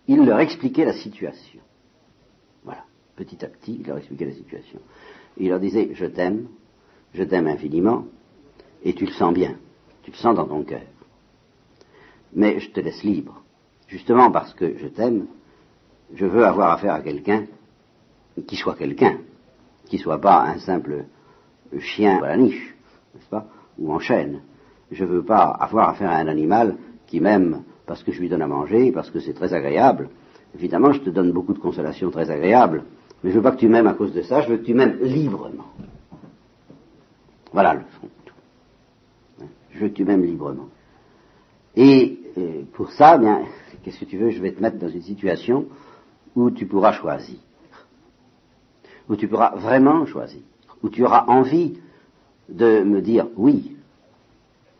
il 0.06 0.24
leur 0.24 0.40
expliquait 0.40 0.84
la 0.84 0.92
situation. 0.92 1.60
Voilà, 2.64 2.84
petit 3.16 3.42
à 3.46 3.48
petit, 3.48 3.78
il 3.80 3.86
leur 3.86 3.96
expliquait 3.96 4.26
la 4.26 4.34
situation. 4.34 4.78
il 5.38 5.48
leur 5.48 5.58
disait, 5.58 5.90
je 5.94 6.04
t'aime, 6.04 6.46
je 7.14 7.24
t'aime 7.24 7.46
infiniment, 7.46 8.04
et 8.84 8.92
tu 8.92 9.06
le 9.06 9.12
sens 9.12 9.32
bien, 9.32 9.56
tu 10.02 10.10
le 10.10 10.16
sens 10.16 10.36
dans 10.36 10.46
ton 10.46 10.62
cœur. 10.64 10.82
Mais 12.34 12.60
je 12.60 12.70
te 12.70 12.80
laisse 12.80 13.02
libre 13.02 13.42
justement 13.88 14.30
parce 14.30 14.52
que 14.52 14.76
je 14.76 14.88
t'aime, 14.88 15.28
je 16.14 16.26
veux 16.26 16.44
avoir 16.44 16.72
affaire 16.72 16.92
à 16.92 17.00
quelqu'un 17.00 17.46
qui 18.46 18.56
soit 18.56 18.74
quelqu'un, 18.74 19.18
qui 19.86 19.98
soit 19.98 20.20
pas 20.20 20.42
un 20.42 20.58
simple 20.58 21.04
chien 21.78 22.22
à 22.22 22.28
la 22.28 22.36
niche, 22.36 22.74
n'est-ce 23.14 23.28
pas, 23.28 23.46
ou 23.78 23.92
en 23.92 23.98
chaîne. 23.98 24.40
Je 24.90 25.04
veux 25.04 25.24
pas 25.24 25.44
avoir 25.44 25.90
affaire 25.90 26.10
à 26.10 26.16
un 26.16 26.28
animal 26.28 26.76
qui 27.06 27.20
m'aime 27.20 27.62
parce 27.86 28.02
que 28.02 28.12
je 28.12 28.20
lui 28.20 28.28
donne 28.28 28.42
à 28.42 28.46
manger, 28.46 28.92
parce 28.92 29.10
que 29.10 29.20
c'est 29.20 29.32
très 29.32 29.54
agréable. 29.54 30.10
Évidemment, 30.54 30.92
je 30.92 31.00
te 31.00 31.10
donne 31.10 31.32
beaucoup 31.32 31.54
de 31.54 31.58
consolations 31.58 32.10
très 32.10 32.30
agréables, 32.30 32.84
mais 33.22 33.30
je 33.30 33.36
veux 33.36 33.42
pas 33.42 33.52
que 33.52 33.58
tu 33.58 33.68
m'aimes 33.68 33.86
à 33.86 33.94
cause 33.94 34.12
de 34.12 34.22
ça, 34.22 34.42
je 34.42 34.48
veux 34.48 34.56
que 34.58 34.64
tu 34.64 34.74
m'aimes 34.74 34.98
librement. 35.02 35.66
Voilà 37.52 37.74
le 37.74 37.80
fond. 37.80 38.08
Je 39.70 39.78
veux 39.78 39.88
que 39.88 39.94
tu 39.94 40.04
m'aimes 40.04 40.24
librement. 40.24 40.68
Et, 41.76 42.18
euh, 42.38 42.62
pour 42.72 42.90
ça, 42.92 43.18
bien, 43.18 43.44
qu'est-ce 43.82 44.00
que 44.00 44.04
tu 44.04 44.16
veux, 44.16 44.30
je 44.30 44.40
vais 44.40 44.52
te 44.52 44.60
mettre 44.60 44.78
dans 44.78 44.88
une 44.88 45.02
situation 45.02 45.66
où 46.34 46.50
tu 46.50 46.66
pourras 46.66 46.92
choisir, 46.92 47.38
où 49.08 49.16
tu 49.16 49.28
pourras 49.28 49.54
vraiment 49.56 50.06
choisir, 50.06 50.40
où 50.82 50.88
tu 50.88 51.04
auras 51.04 51.24
envie 51.26 51.78
de 52.48 52.82
me 52.82 53.00
dire 53.00 53.26
oui, 53.36 53.76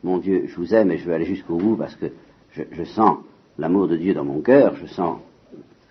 mon 0.05 0.19
Dieu, 0.19 0.45
je 0.47 0.57
vous 0.57 0.75
aime 0.75 0.91
et 0.91 0.99
je 0.99 1.05
veux 1.05 1.15
aller 1.15 1.25
jusqu'au 1.25 1.57
bout 1.57 1.77
parce 1.77 1.95
que 1.97 2.07
je, 2.53 2.85
sens 2.85 3.19
l'amour 3.59 3.89
de 3.89 3.97
Dieu 3.97 4.15
dans 4.15 4.25
mon 4.25 4.41
cœur, 4.41 4.77
je 4.77 4.87
sens 4.87 5.19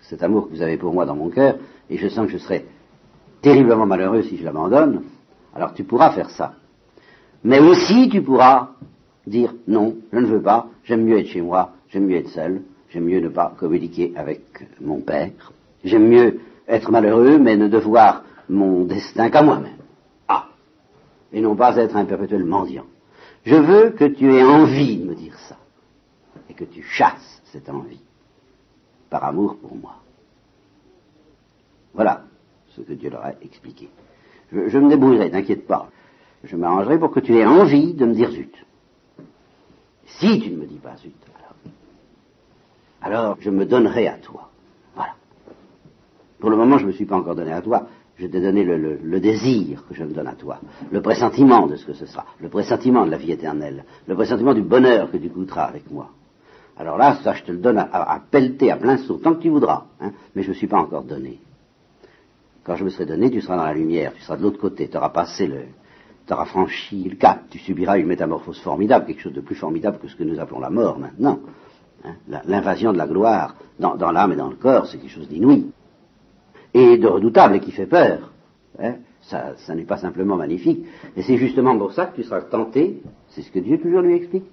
cet 0.00 0.22
amour 0.22 0.48
que 0.48 0.54
vous 0.54 0.62
avez 0.62 0.76
pour 0.76 0.92
moi 0.92 1.04
dans 1.04 1.16
mon 1.16 1.28
cœur, 1.28 1.56
et 1.90 1.96
je 1.96 2.08
sens 2.08 2.26
que 2.26 2.32
je 2.32 2.38
serai 2.38 2.64
terriblement 3.42 3.86
malheureux 3.86 4.22
si 4.22 4.36
je 4.36 4.44
l'abandonne, 4.44 5.02
alors 5.54 5.74
tu 5.74 5.84
pourras 5.84 6.10
faire 6.10 6.30
ça. 6.30 6.54
Mais 7.44 7.60
aussi 7.60 8.08
tu 8.08 8.22
pourras 8.22 8.70
dire 9.26 9.54
non, 9.68 9.96
je 10.12 10.18
ne 10.18 10.26
veux 10.26 10.42
pas, 10.42 10.68
j'aime 10.84 11.04
mieux 11.04 11.18
être 11.18 11.28
chez 11.28 11.40
moi, 11.40 11.72
j'aime 11.88 12.06
mieux 12.06 12.16
être 12.16 12.30
seul, 12.30 12.62
J'aime 12.90 13.04
mieux 13.04 13.20
ne 13.20 13.28
pas 13.28 13.54
communiquer 13.58 14.12
avec 14.16 14.42
mon 14.80 15.00
père. 15.00 15.52
J'aime 15.84 16.08
mieux 16.08 16.40
être 16.68 16.90
malheureux, 16.90 17.38
mais 17.38 17.56
ne 17.56 17.68
devoir 17.68 18.24
mon 18.48 18.84
destin 18.84 19.30
qu'à 19.30 19.42
moi-même. 19.42 19.78
Ah 20.28 20.48
Et 21.32 21.40
non 21.40 21.56
pas 21.56 21.76
être 21.76 21.96
un 21.96 22.04
perpétuel 22.04 22.44
mendiant. 22.44 22.86
Je 23.44 23.54
veux 23.54 23.90
que 23.90 24.04
tu 24.04 24.32
aies 24.34 24.42
envie 24.42 24.98
de 24.98 25.04
me 25.04 25.14
dire 25.14 25.38
ça. 25.48 25.56
Et 26.48 26.54
que 26.54 26.64
tu 26.64 26.82
chasses 26.82 27.42
cette 27.44 27.68
envie. 27.68 28.00
Par 29.10 29.24
amour 29.24 29.56
pour 29.56 29.76
moi. 29.76 29.96
Voilà 31.94 32.24
ce 32.70 32.82
que 32.82 32.92
Dieu 32.92 33.10
leur 33.10 33.24
a 33.24 33.32
expliqué. 33.40 33.88
Je, 34.52 34.78
me 34.78 34.88
débrouillerai, 34.88 35.30
t'inquiète 35.30 35.66
pas. 35.66 35.88
Je 36.44 36.56
m'arrangerai 36.56 36.98
pour 36.98 37.10
que 37.10 37.20
tu 37.20 37.36
aies 37.36 37.46
envie 37.46 37.94
de 37.94 38.04
me 38.04 38.14
dire 38.14 38.30
zut. 38.30 38.54
Si 40.06 40.40
tu 40.40 40.50
ne 40.50 40.56
me 40.56 40.66
dis 40.66 40.78
pas 40.78 40.96
zut, 40.96 41.14
alors 43.06 43.36
je 43.40 43.50
me 43.50 43.64
donnerai 43.64 44.08
à 44.08 44.18
toi. 44.18 44.50
Pour 46.38 46.50
le 46.50 46.56
moment, 46.56 46.78
je 46.78 46.84
ne 46.84 46.88
me 46.88 46.92
suis 46.92 47.06
pas 47.06 47.16
encore 47.16 47.34
donné 47.34 47.52
à 47.52 47.62
toi. 47.62 47.86
Je 48.18 48.26
t'ai 48.26 48.40
donné 48.40 48.64
le, 48.64 49.20
désir 49.20 49.84
que 49.86 49.94
je 49.94 50.02
me 50.02 50.12
donne 50.12 50.26
à 50.26 50.34
toi, 50.34 50.58
le 50.90 51.02
pressentiment 51.02 51.66
de 51.66 51.76
ce 51.76 51.84
que 51.84 51.92
ce 51.92 52.06
sera, 52.06 52.24
le 52.40 52.48
pressentiment 52.48 53.04
de 53.04 53.10
la 53.10 53.18
vie 53.18 53.30
éternelle, 53.30 53.84
le 54.06 54.14
pressentiment 54.14 54.54
du 54.54 54.62
bonheur 54.62 55.10
que 55.10 55.18
tu 55.18 55.28
goûteras 55.28 55.64
avec 55.64 55.90
moi. 55.90 56.08
Alors 56.78 56.96
là, 56.96 57.18
ça, 57.22 57.34
je 57.34 57.42
te 57.42 57.52
le 57.52 57.58
donne 57.58 57.78
à, 57.78 58.20
pelleter, 58.30 58.70
à 58.70 58.76
plein 58.76 58.96
saut, 58.98 59.18
tant 59.18 59.34
que 59.34 59.42
tu 59.42 59.50
voudras. 59.50 59.84
Hein, 60.00 60.12
mais 60.34 60.42
je 60.42 60.48
ne 60.48 60.54
me 60.54 60.58
suis 60.58 60.66
pas 60.66 60.78
encore 60.78 61.04
donné. 61.04 61.40
Quand 62.64 62.76
je 62.76 62.84
me 62.84 62.90
serai 62.90 63.04
donné, 63.04 63.30
tu 63.30 63.40
seras 63.42 63.56
dans 63.56 63.64
la 63.64 63.74
lumière, 63.74 64.12
tu 64.14 64.22
seras 64.22 64.36
de 64.36 64.42
l'autre 64.42 64.58
côté, 64.58 64.88
tu 64.88 64.96
auras 64.96 65.10
passé 65.10 65.46
le, 65.46 65.64
tu 66.26 66.32
auras 66.32 66.46
franchi 66.46 67.04
le 67.04 67.16
cap, 67.16 67.42
tu 67.50 67.58
subiras 67.58 67.98
une 67.98 68.06
métamorphose 68.06 68.60
formidable, 68.60 69.06
quelque 69.06 69.22
chose 69.22 69.34
de 69.34 69.40
plus 69.40 69.54
formidable 69.54 69.98
que 69.98 70.08
ce 70.08 70.16
que 70.16 70.24
nous 70.24 70.40
appelons 70.40 70.60
la 70.60 70.70
mort 70.70 70.98
maintenant. 70.98 71.38
Hein, 72.04 72.14
l'invasion 72.46 72.92
de 72.92 72.98
la 72.98 73.06
gloire 73.06 73.56
dans, 73.78 74.10
l'âme 74.10 74.32
et 74.32 74.36
dans 74.36 74.48
le 74.48 74.56
corps, 74.56 74.86
c'est 74.86 74.98
quelque 74.98 75.12
chose 75.12 75.28
d'inouï. 75.28 75.66
Et 76.78 76.98
de 76.98 77.06
redoutable 77.06 77.56
et 77.56 77.60
qui 77.60 77.72
fait 77.72 77.86
peur. 77.86 78.32
Hein. 78.78 78.96
ça, 79.22 79.54
ça 79.56 79.74
n'est 79.74 79.86
pas 79.86 79.96
simplement 79.96 80.36
magnifique. 80.36 80.84
Et 81.16 81.22
c'est 81.22 81.38
justement 81.38 81.76
pour 81.78 81.92
ça 81.92 82.06
que 82.06 82.16
tu 82.16 82.22
seras 82.22 82.42
tenté, 82.42 83.00
c'est 83.30 83.40
ce 83.40 83.50
que 83.50 83.60
Dieu 83.60 83.78
toujours 83.78 84.02
lui 84.02 84.14
explique, 84.14 84.44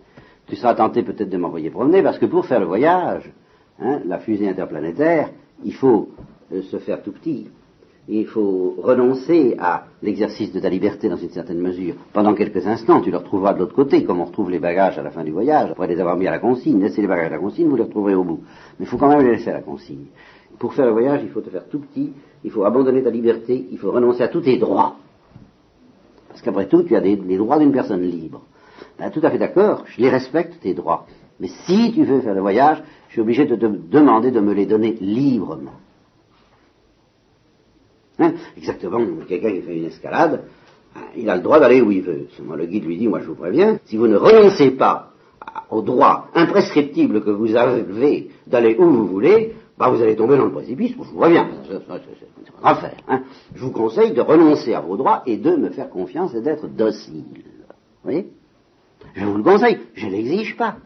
tu 0.47 0.55
seras 0.55 0.75
tenté 0.75 1.03
peut-être 1.03 1.29
de 1.29 1.37
m'envoyer 1.37 1.69
promener, 1.69 2.01
parce 2.01 2.19
que 2.19 2.25
pour 2.25 2.45
faire 2.45 2.61
le 2.61 2.65
voyage, 2.65 3.29
hein, 3.79 3.99
la 4.05 4.19
fusée 4.19 4.47
interplanétaire, 4.47 5.31
il 5.65 5.73
faut 5.73 6.09
euh, 6.53 6.61
se 6.61 6.77
faire 6.77 7.03
tout 7.03 7.11
petit 7.11 7.47
il 8.07 8.25
faut 8.25 8.75
renoncer 8.79 9.55
à 9.59 9.85
l'exercice 10.01 10.51
de 10.51 10.59
ta 10.59 10.69
liberté 10.69 11.07
dans 11.07 11.15
une 11.15 11.29
certaine 11.29 11.59
mesure. 11.59 11.95
Pendant 12.11 12.33
quelques 12.33 12.65
instants, 12.67 13.01
tu 13.01 13.11
le 13.11 13.17
retrouveras 13.17 13.53
de 13.53 13.59
l'autre 13.59 13.75
côté, 13.75 14.03
comme 14.03 14.19
on 14.19 14.25
retrouve 14.25 14.51
les 14.51 14.59
bagages 14.59 14.97
à 14.97 15.03
la 15.03 15.09
fin 15.09 15.23
du 15.23 15.31
voyage, 15.31 15.71
après 15.71 15.87
les 15.87 15.99
avoir 15.99 16.17
mis 16.17 16.27
à 16.27 16.31
la 16.31 16.39
consigne. 16.39 16.81
Laissez 16.81 17.01
les 17.01 17.07
bagages 17.07 17.27
à 17.27 17.35
la 17.35 17.39
consigne, 17.39 17.69
vous 17.69 17.77
les 17.77 17.83
retrouverez 17.83 18.15
au 18.15 18.23
bout. 18.23 18.41
Mais 18.77 18.85
il 18.85 18.87
faut 18.87 18.97
quand 18.97 19.07
même 19.07 19.25
les 19.25 19.37
laisser 19.37 19.51
à 19.51 19.53
la 19.53 19.61
consigne. 19.61 20.05
Pour 20.59 20.73
faire 20.73 20.85
le 20.85 20.91
voyage, 20.91 21.21
il 21.23 21.29
faut 21.29 21.41
te 21.41 21.49
faire 21.49 21.67
tout 21.67 21.79
petit, 21.79 22.13
il 22.43 22.51
faut 22.51 22.63
abandonner 22.63 23.03
ta 23.03 23.09
liberté, 23.09 23.67
il 23.71 23.77
faut 23.77 23.91
renoncer 23.91 24.23
à 24.23 24.27
tous 24.27 24.41
tes 24.41 24.57
droits. 24.57 24.95
Parce 26.29 26.41
qu'après 26.41 26.67
tout, 26.67 26.83
tu 26.83 26.95
as 26.95 26.99
les 26.99 27.37
droits 27.37 27.59
d'une 27.59 27.71
personne 27.71 28.01
libre. 28.01 28.41
Ben, 28.97 29.09
tout 29.09 29.21
à 29.23 29.29
fait 29.29 29.37
d'accord, 29.37 29.83
je 29.87 30.01
les 30.01 30.09
respecte, 30.09 30.59
tes 30.61 30.73
droits. 30.73 31.05
Mais 31.39 31.47
si 31.65 31.91
tu 31.93 32.03
veux 32.03 32.21
faire 32.21 32.33
le 32.33 32.41
voyage, 32.41 32.83
je 33.07 33.13
suis 33.13 33.21
obligé 33.21 33.45
de 33.45 33.55
te 33.55 33.65
demander 33.65 34.31
de 34.31 34.39
me 34.39 34.53
les 34.53 34.65
donner 34.65 34.93
librement. 35.01 35.73
Hein? 38.19 38.33
Exactement, 38.55 38.99
quelqu'un 39.27 39.51
qui 39.51 39.61
fait 39.61 39.77
une 39.77 39.85
escalade, 39.85 40.43
hein, 40.95 41.01
il 41.17 41.29
a 41.29 41.35
le 41.35 41.41
droit 41.41 41.59
d'aller 41.59 41.81
où 41.81 41.91
il 41.91 42.01
veut. 42.01 42.27
Le 42.55 42.65
guide 42.65 42.85
lui 42.85 42.97
dit, 42.97 43.07
moi 43.07 43.19
je 43.19 43.25
vous 43.25 43.35
préviens, 43.35 43.79
si 43.85 43.97
vous 43.97 44.07
ne 44.07 44.15
renoncez 44.15 44.71
pas 44.71 45.13
au 45.69 45.81
droit 45.81 46.27
imprescriptible 46.35 47.23
que 47.23 47.31
vous 47.31 47.55
avez 47.55 48.29
d'aller 48.47 48.75
où 48.77 48.85
vous 48.85 49.07
voulez, 49.07 49.53
bah, 49.77 49.89
vous 49.89 50.01
allez 50.01 50.15
tomber 50.15 50.37
dans 50.37 50.45
le 50.45 50.51
précipice, 50.51 50.91
je 50.91 50.97
vous 50.97 51.17
préviens, 51.17 51.47
c'est 51.67 51.73
une 51.73 51.79
affaire. 52.63 52.97
Hein. 53.07 53.23
Je 53.55 53.63
vous 53.63 53.71
conseille 53.71 54.11
de 54.11 54.21
renoncer 54.21 54.73
à 54.73 54.81
vos 54.81 54.97
droits 54.97 55.23
et 55.25 55.37
de 55.37 55.55
me 55.55 55.69
faire 55.69 55.89
confiance 55.89 56.33
et 56.35 56.41
d'être 56.41 56.67
docile. 56.67 57.23
Vous 57.23 58.11
voyez? 58.11 58.27
Je 59.15 59.25
vous 59.25 59.37
le 59.37 59.43
conseille, 59.43 59.79
je 59.95 60.05
ne 60.05 60.11
l'exige 60.11 60.55
pas. 60.57 60.77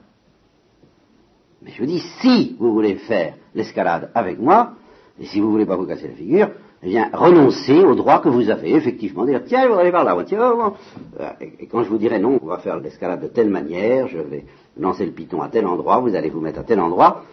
Mais 1.62 1.72
je 1.72 1.80
vous 1.80 1.88
dis, 1.88 2.00
si 2.22 2.56
vous 2.60 2.74
voulez 2.74 2.96
faire 2.96 3.34
l'escalade 3.56 4.10
avec 4.14 4.40
moi, 4.40 4.74
et 5.20 5.26
si 5.26 5.40
vous 5.40 5.48
ne 5.48 5.52
voulez 5.52 5.66
pas 5.66 5.76
vous 5.76 5.86
casser 5.86 6.08
la 6.08 6.16
figure, 6.16 6.50
eh 6.84 6.88
bien, 6.88 7.10
renoncer 7.12 7.84
au 7.84 7.96
droit 7.96 8.20
que 8.20 8.30
vous 8.30 8.50
avez, 8.50 8.74
effectivement, 8.76 9.26
dire, 9.26 9.42
tiens, 9.46 9.68
vous 9.68 9.74
allez 9.74 9.92
par 9.92 10.04
là, 10.04 10.16
tiens, 10.26 10.54
oh, 10.56 10.74
euh, 11.20 11.30
Et, 11.60 11.66
quand 11.66 11.84
je 11.84 11.90
vous 11.90 11.98
dirai, 11.98 12.20
non, 12.20 12.40
on 12.42 12.46
va 12.46 12.60
faire 12.60 12.78
l'escalade 12.78 13.22
de 13.22 13.28
telle 13.28 13.50
manière, 13.50 14.08
je 14.08 14.20
vais 14.20 14.46
lancer 14.78 15.06
le 15.06 15.12
piton 15.12 15.42
à 15.42 15.50
tel 15.50 15.66
endroit, 15.66 16.00
vous 16.00 16.16
allez 16.16 16.30
vous 16.30 16.40
mettre 16.40 16.60
à 16.60 16.64
tel 16.64 16.80
endroit, 16.80 17.24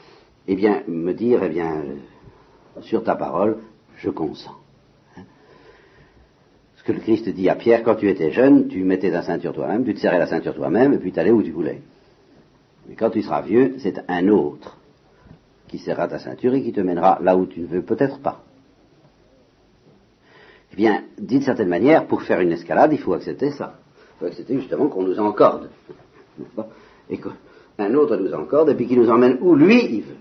eh 0.47 0.57
bien, 0.57 0.83
me 0.87 1.13
dire, 1.13 1.43
eh 1.43 1.49
bien, 1.49 1.83
sur 2.83 3.03
ta 3.03 3.15
parole, 3.15 3.59
je 3.97 4.11
consens. 4.11 4.55
Hein. 5.17 5.23
Ce 6.77 6.85
que 6.85 6.93
le 6.93 7.01
Christ 7.01 7.29
dit 7.29 7.49
à 7.49 7.55
Pierre, 7.55 7.83
quand 7.83 7.95
tu 7.95 8.09
étais 8.09 8.31
jeune, 8.31 8.69
tu 8.69 8.85
mettais 8.85 9.11
ta 9.11 9.23
ceinture 9.23 9.53
toi-même, 9.53 9.85
tu 9.85 9.95
te 9.95 10.01
serrais 10.01 10.19
la 10.19 10.27
ceinture 10.27 10.55
toi-même, 10.55 10.93
et 10.93 10.99
puis 10.99 11.13
tu 11.13 11.21
allais 11.21 11.31
où 11.31 11.43
tu 11.43 11.51
voulais. 11.51 11.81
Mais 12.89 12.95
quand 12.95 13.11
tu 13.11 13.23
seras 13.23 13.41
vieux, 13.41 13.77
c'est 13.79 14.03
un 14.09 14.29
autre 14.29 14.77
qui 15.69 15.79
serra 15.79 16.09
ta 16.09 16.19
ceinture 16.19 16.55
et 16.55 16.63
qui 16.63 16.73
te 16.73 16.81
mènera 16.81 17.19
là 17.23 17.37
où 17.37 17.47
tu 17.47 17.61
ne 17.61 17.67
veux 17.67 17.83
peut-être 17.83 18.21
pas. 18.21 18.43
Eh 20.73 20.77
bien, 20.77 21.05
d'une 21.19 21.43
certaine 21.43 21.69
manière, 21.69 22.07
pour 22.07 22.23
faire 22.23 22.41
une 22.41 22.53
escalade, 22.53 22.93
il 22.93 22.99
faut 22.99 23.15
accepter 23.15 23.53
ça. 23.53 23.79
Il 23.97 24.19
faut 24.19 24.27
accepter 24.27 24.59
justement 24.59 24.89
qu'on 24.89 25.05
nous 25.05 25.19
encorde. 25.19 25.71
Et 27.11 27.19
qu'un 27.19 27.95
autre 27.95 28.17
nous 28.17 28.33
encorde 28.33 28.71
et 28.71 28.75
puis 28.75 28.87
qu'il 28.87 28.99
nous 28.99 29.11
emmène 29.11 29.37
où 29.43 29.55
lui 29.55 29.85
il 29.97 30.03
veut. 30.03 30.17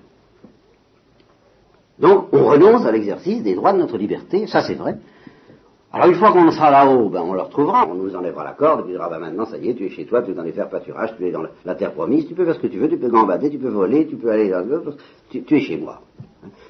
Donc, 2.00 2.28
on 2.32 2.46
renonce 2.46 2.86
à 2.86 2.92
l'exercice 2.92 3.44
des 3.44 3.56
droits 3.56 3.74
de 3.74 3.78
notre 3.78 3.98
liberté, 3.98 4.48
ça 4.48 4.62
c'est 4.62 4.74
vrai. 4.76 4.98
Alors, 5.92 6.08
une 6.08 6.16
fois 6.16 6.32
qu'on 6.32 6.50
sera 6.50 6.72
là-haut, 6.72 7.08
ben, 7.10 7.22
on 7.22 7.34
le 7.34 7.42
retrouvera, 7.42 7.88
on 7.88 7.94
nous 7.94 8.16
enlèvera 8.16 8.44
la 8.44 8.54
corde, 8.54 8.80
et 8.80 8.84
puis 8.84 8.94
on 8.94 8.98
dira, 8.98 9.10
ben, 9.10 9.20
maintenant, 9.20 9.46
ça 9.46 9.58
y 9.60 9.70
est, 9.70 9.76
tu 9.76 9.86
es 9.86 9.90
chez 9.92 10.06
toi, 10.06 10.24
tu 10.24 10.32
es 10.32 10.34
dans 10.34 10.42
les 10.42 10.52
faire 10.52 10.68
pâturage, 10.68 11.14
tu 11.18 11.28
es 11.28 11.32
dans 11.32 11.44
la, 11.66 11.76
terre 11.76 11.94
promise, 11.94 12.28
tu 12.28 12.34
peux 12.34 12.46
faire 12.46 12.56
ce 12.56 12.60
que 12.60 12.68
tu 12.68 12.80
veux, 12.80 12.90
tu 12.90 12.98
peux 12.98 13.10
gambader, 13.10 13.52
tu 13.52 13.60
peux 13.60 13.70
voler, 13.70 14.08
tu 14.08 14.16
peux 14.16 14.32
aller 14.32 14.50
dans 14.50 14.68
le... 14.68 14.96
Tu, 15.30 15.44
es 15.56 15.60
chez 15.60 15.78
moi. 15.78 16.02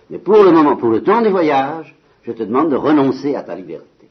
Mais 0.10 0.18
pour 0.18 0.44
le 0.44 0.52
moment, 0.52 0.76
pour 0.76 0.90
le 0.90 1.02
temps 1.02 1.22
du 1.22 1.30
voyage, 1.30 1.96
je 2.24 2.34
te 2.34 2.44
demande 2.44 2.70
de 2.70 2.76
renoncer 2.76 3.34
à 3.36 3.44
ta 3.44 3.56
liberté, 3.56 4.10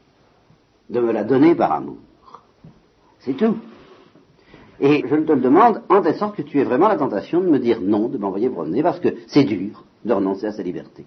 de 0.89 0.99
me 0.99 1.11
la 1.11 1.23
donner 1.23 1.53
par 1.53 1.73
amour. 1.73 1.97
C'est 3.19 3.33
tout. 3.33 3.55
Et 4.85 5.01
je 5.07 5.15
te 5.15 5.31
le 5.31 5.39
demande 5.39 5.81
en 5.87 6.01
telle 6.01 6.17
sorte 6.17 6.35
que 6.35 6.41
tu 6.41 6.59
aies 6.59 6.65
vraiment 6.65 6.89
la 6.89 6.97
tentation 6.97 7.39
de 7.39 7.47
me 7.47 7.57
dire 7.57 7.79
non, 7.79 8.09
de 8.09 8.17
m'envoyer 8.17 8.49
promener, 8.49 8.83
parce 8.83 8.99
que 8.99 9.15
c'est 9.27 9.45
dur 9.45 9.85
de 10.03 10.11
renoncer 10.11 10.47
à 10.47 10.51
sa 10.51 10.61
liberté. 10.61 11.05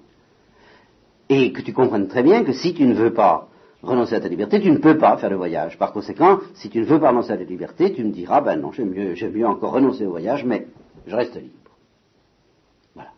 Et 1.28 1.52
que 1.52 1.60
tu 1.60 1.74
comprennes 1.74 2.08
très 2.08 2.22
bien 2.22 2.42
que 2.42 2.54
si 2.54 2.72
tu 2.72 2.86
ne 2.86 2.94
veux 2.94 3.12
pas 3.12 3.50
renoncer 3.82 4.14
à 4.14 4.20
ta 4.20 4.28
liberté, 4.28 4.62
tu 4.62 4.70
ne 4.70 4.78
peux 4.78 4.96
pas 4.96 5.18
faire 5.18 5.28
le 5.28 5.36
voyage. 5.36 5.76
Par 5.76 5.92
conséquent, 5.92 6.38
si 6.54 6.70
tu 6.70 6.80
ne 6.80 6.86
veux 6.86 6.98
pas 6.98 7.10
renoncer 7.10 7.32
à 7.32 7.36
ta 7.36 7.44
liberté, 7.44 7.92
tu 7.92 8.02
me 8.02 8.12
diras, 8.12 8.40
ben 8.40 8.56
non, 8.56 8.72
j'aime 8.72 8.88
mieux, 8.88 9.14
mieux 9.28 9.46
encore 9.46 9.72
renoncer 9.72 10.06
au 10.06 10.10
voyage, 10.10 10.42
mais 10.46 10.68
je 11.06 11.14
reste 11.14 11.34
libre. 11.34 11.76
Voilà. 12.94 13.10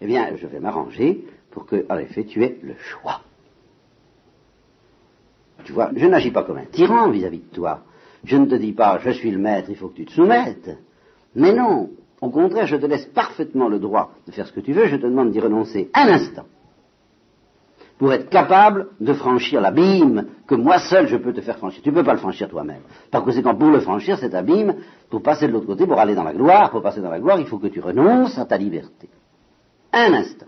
Eh 0.00 0.06
bien, 0.06 0.36
je 0.36 0.46
vais 0.46 0.58
m'arranger 0.58 1.22
pour 1.50 1.66
que, 1.66 1.84
en 1.90 1.98
effet, 1.98 2.24
tu 2.24 2.42
aies 2.42 2.58
le 2.62 2.76
choix. 2.78 3.20
Tu 5.64 5.72
vois, 5.72 5.90
je 5.94 6.06
n'agis 6.06 6.30
pas 6.30 6.44
comme 6.44 6.56
un 6.56 6.64
tyran 6.64 7.10
vis-à-vis 7.10 7.40
de 7.40 7.54
toi. 7.54 7.82
Je 8.24 8.36
ne 8.36 8.46
te 8.46 8.54
dis 8.54 8.72
pas, 8.72 8.98
je 9.02 9.10
suis 9.10 9.30
le 9.30 9.38
maître, 9.38 9.68
il 9.70 9.76
faut 9.76 9.88
que 9.88 9.96
tu 9.96 10.06
te 10.06 10.12
soumettes. 10.12 10.76
Mais 11.34 11.52
non, 11.52 11.90
au 12.20 12.30
contraire, 12.30 12.66
je 12.66 12.76
te 12.76 12.86
laisse 12.86 13.06
parfaitement 13.06 13.68
le 13.68 13.78
droit 13.78 14.12
de 14.26 14.32
faire 14.32 14.46
ce 14.46 14.52
que 14.52 14.60
tu 14.60 14.72
veux, 14.72 14.86
je 14.86 14.96
te 14.96 15.06
demande 15.06 15.30
d'y 15.30 15.40
renoncer 15.40 15.90
un 15.94 16.08
instant 16.08 16.46
pour 17.98 18.12
être 18.12 18.28
capable 18.28 18.88
de 19.00 19.12
franchir 19.14 19.60
l'abîme 19.60 20.26
que 20.46 20.54
moi 20.54 20.78
seul 20.78 21.08
je 21.08 21.16
peux 21.16 21.32
te 21.32 21.40
faire 21.40 21.56
franchir. 21.56 21.82
Tu 21.82 21.90
ne 21.90 21.94
peux 21.94 22.04
pas 22.04 22.12
le 22.12 22.18
franchir 22.18 22.48
toi-même. 22.48 22.82
Par 23.10 23.24
conséquent, 23.24 23.54
pour 23.54 23.70
le 23.70 23.80
franchir, 23.80 24.18
cet 24.18 24.34
abîme, 24.34 24.76
pour 25.08 25.22
passer 25.22 25.46
de 25.46 25.52
l'autre 25.52 25.66
côté, 25.66 25.86
pour 25.86 25.98
aller 25.98 26.14
dans 26.14 26.24
la 26.24 26.34
gloire, 26.34 26.70
pour 26.70 26.82
passer 26.82 27.00
dans 27.00 27.10
la 27.10 27.20
gloire, 27.20 27.40
il 27.40 27.46
faut 27.46 27.58
que 27.58 27.68
tu 27.68 27.80
renonces 27.80 28.38
à 28.38 28.44
ta 28.44 28.58
liberté. 28.58 29.08
Un 29.92 30.12
instant. 30.12 30.46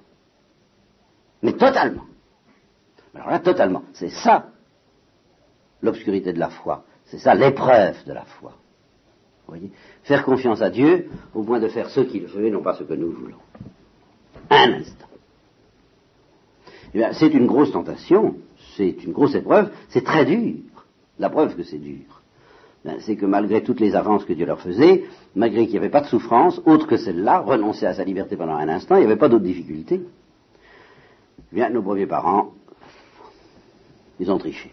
Mais 1.42 1.52
totalement. 1.52 2.04
Alors 3.14 3.30
là, 3.30 3.38
totalement. 3.38 3.82
C'est 3.94 4.10
ça 4.10 4.46
l'obscurité 5.80 6.32
de 6.32 6.38
la 6.38 6.50
foi. 6.50 6.84
C'est 7.09 7.19
ça 7.19 7.35
l'épreuve 7.35 7.97
de 8.07 8.12
la 8.12 8.25
foi. 8.25 8.53
Voyez 9.47 9.71
Faire 10.03 10.25
confiance 10.25 10.61
à 10.61 10.71
Dieu 10.71 11.09
au 11.35 11.43
point 11.43 11.59
de 11.61 11.69
faire 11.69 11.91
ce 11.91 12.00
qu'il 12.00 12.27
veut 12.27 12.47
et 12.47 12.50
non 12.50 12.62
pas 12.62 12.75
ce 12.75 12.85
que 12.85 12.95
nous 12.95 13.12
voulons. 13.12 13.37
Un 14.51 14.73
instant. 14.75 15.07
Eh 16.94 17.03
c'est 17.12 17.35
une 17.35 17.47
grosse 17.47 17.73
tentation, 17.73 18.37
c'est 18.77 19.05
une 19.05 19.12
grosse 19.12 19.35
épreuve, 19.35 19.71
c'est 19.88 20.05
très 20.05 20.25
dur. 20.25 20.57
La 21.18 21.29
preuve 21.29 21.55
que 21.55 21.62
c'est 21.62 21.79
dur, 21.79 22.23
ben, 22.85 22.97
c'est 23.01 23.16
que 23.16 23.27
malgré 23.27 23.62
toutes 23.62 23.81
les 23.81 23.94
avances 23.94 24.25
que 24.25 24.33
Dieu 24.33 24.47
leur 24.47 24.61
faisait, 24.61 25.05
malgré 25.35 25.64
qu'il 25.64 25.73
n'y 25.73 25.79
avait 25.79 25.90
pas 25.90 26.01
de 26.01 26.07
souffrance, 26.07 26.61
autre 26.64 26.87
que 26.87 26.97
celle-là, 26.97 27.40
renoncer 27.40 27.87
à 27.87 27.94
sa 27.94 28.05
liberté 28.05 28.37
pendant 28.37 28.55
un 28.55 28.68
instant, 28.68 28.97
il 28.97 29.01
n'y 29.01 29.07
avait 29.07 29.16
pas 29.16 29.29
d'autres 29.29 29.44
difficultés 29.44 30.01
bien, 31.53 31.71
nos 31.71 31.83
premiers 31.83 32.07
parents, 32.07 32.53
ils 34.21 34.31
ont 34.31 34.38
triché. 34.38 34.71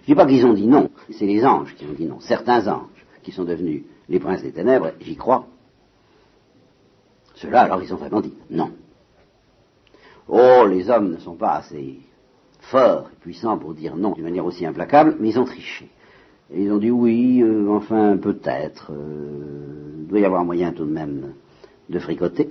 Je 0.00 0.04
ne 0.04 0.06
dis 0.06 0.14
pas 0.14 0.26
qu'ils 0.26 0.46
ont 0.46 0.54
dit 0.54 0.66
non, 0.66 0.90
c'est 1.10 1.26
les 1.26 1.44
anges 1.44 1.74
qui 1.74 1.84
ont 1.84 1.92
dit 1.92 2.06
non. 2.06 2.20
Certains 2.20 2.66
anges 2.68 3.06
qui 3.22 3.32
sont 3.32 3.44
devenus 3.44 3.84
les 4.08 4.18
princes 4.18 4.42
des 4.42 4.52
ténèbres, 4.52 4.92
j'y 5.00 5.16
crois. 5.16 5.46
Ceux-là, 7.34 7.62
alors, 7.62 7.82
ils 7.82 7.92
ont 7.92 7.96
vraiment 7.96 8.20
dit 8.20 8.34
non. 8.50 8.70
Oh, 10.28 10.66
les 10.68 10.88
hommes 10.90 11.12
ne 11.12 11.18
sont 11.18 11.34
pas 11.34 11.54
assez 11.56 11.98
forts 12.60 13.10
et 13.12 13.16
puissants 13.20 13.58
pour 13.58 13.74
dire 13.74 13.96
non 13.96 14.12
d'une 14.12 14.24
manière 14.24 14.44
aussi 14.44 14.64
implacable, 14.64 15.16
mais 15.20 15.30
ils 15.30 15.38
ont 15.38 15.44
triché. 15.44 15.88
Ils 16.52 16.72
ont 16.72 16.78
dit 16.78 16.90
oui, 16.90 17.42
euh, 17.42 17.68
enfin, 17.70 18.16
peut-être, 18.16 18.92
euh, 18.92 20.00
il 20.00 20.06
doit 20.06 20.20
y 20.20 20.24
avoir 20.24 20.44
moyen 20.44 20.72
tout 20.72 20.84
de 20.84 20.92
même 20.92 21.34
de 21.88 21.98
fricoter 21.98 22.50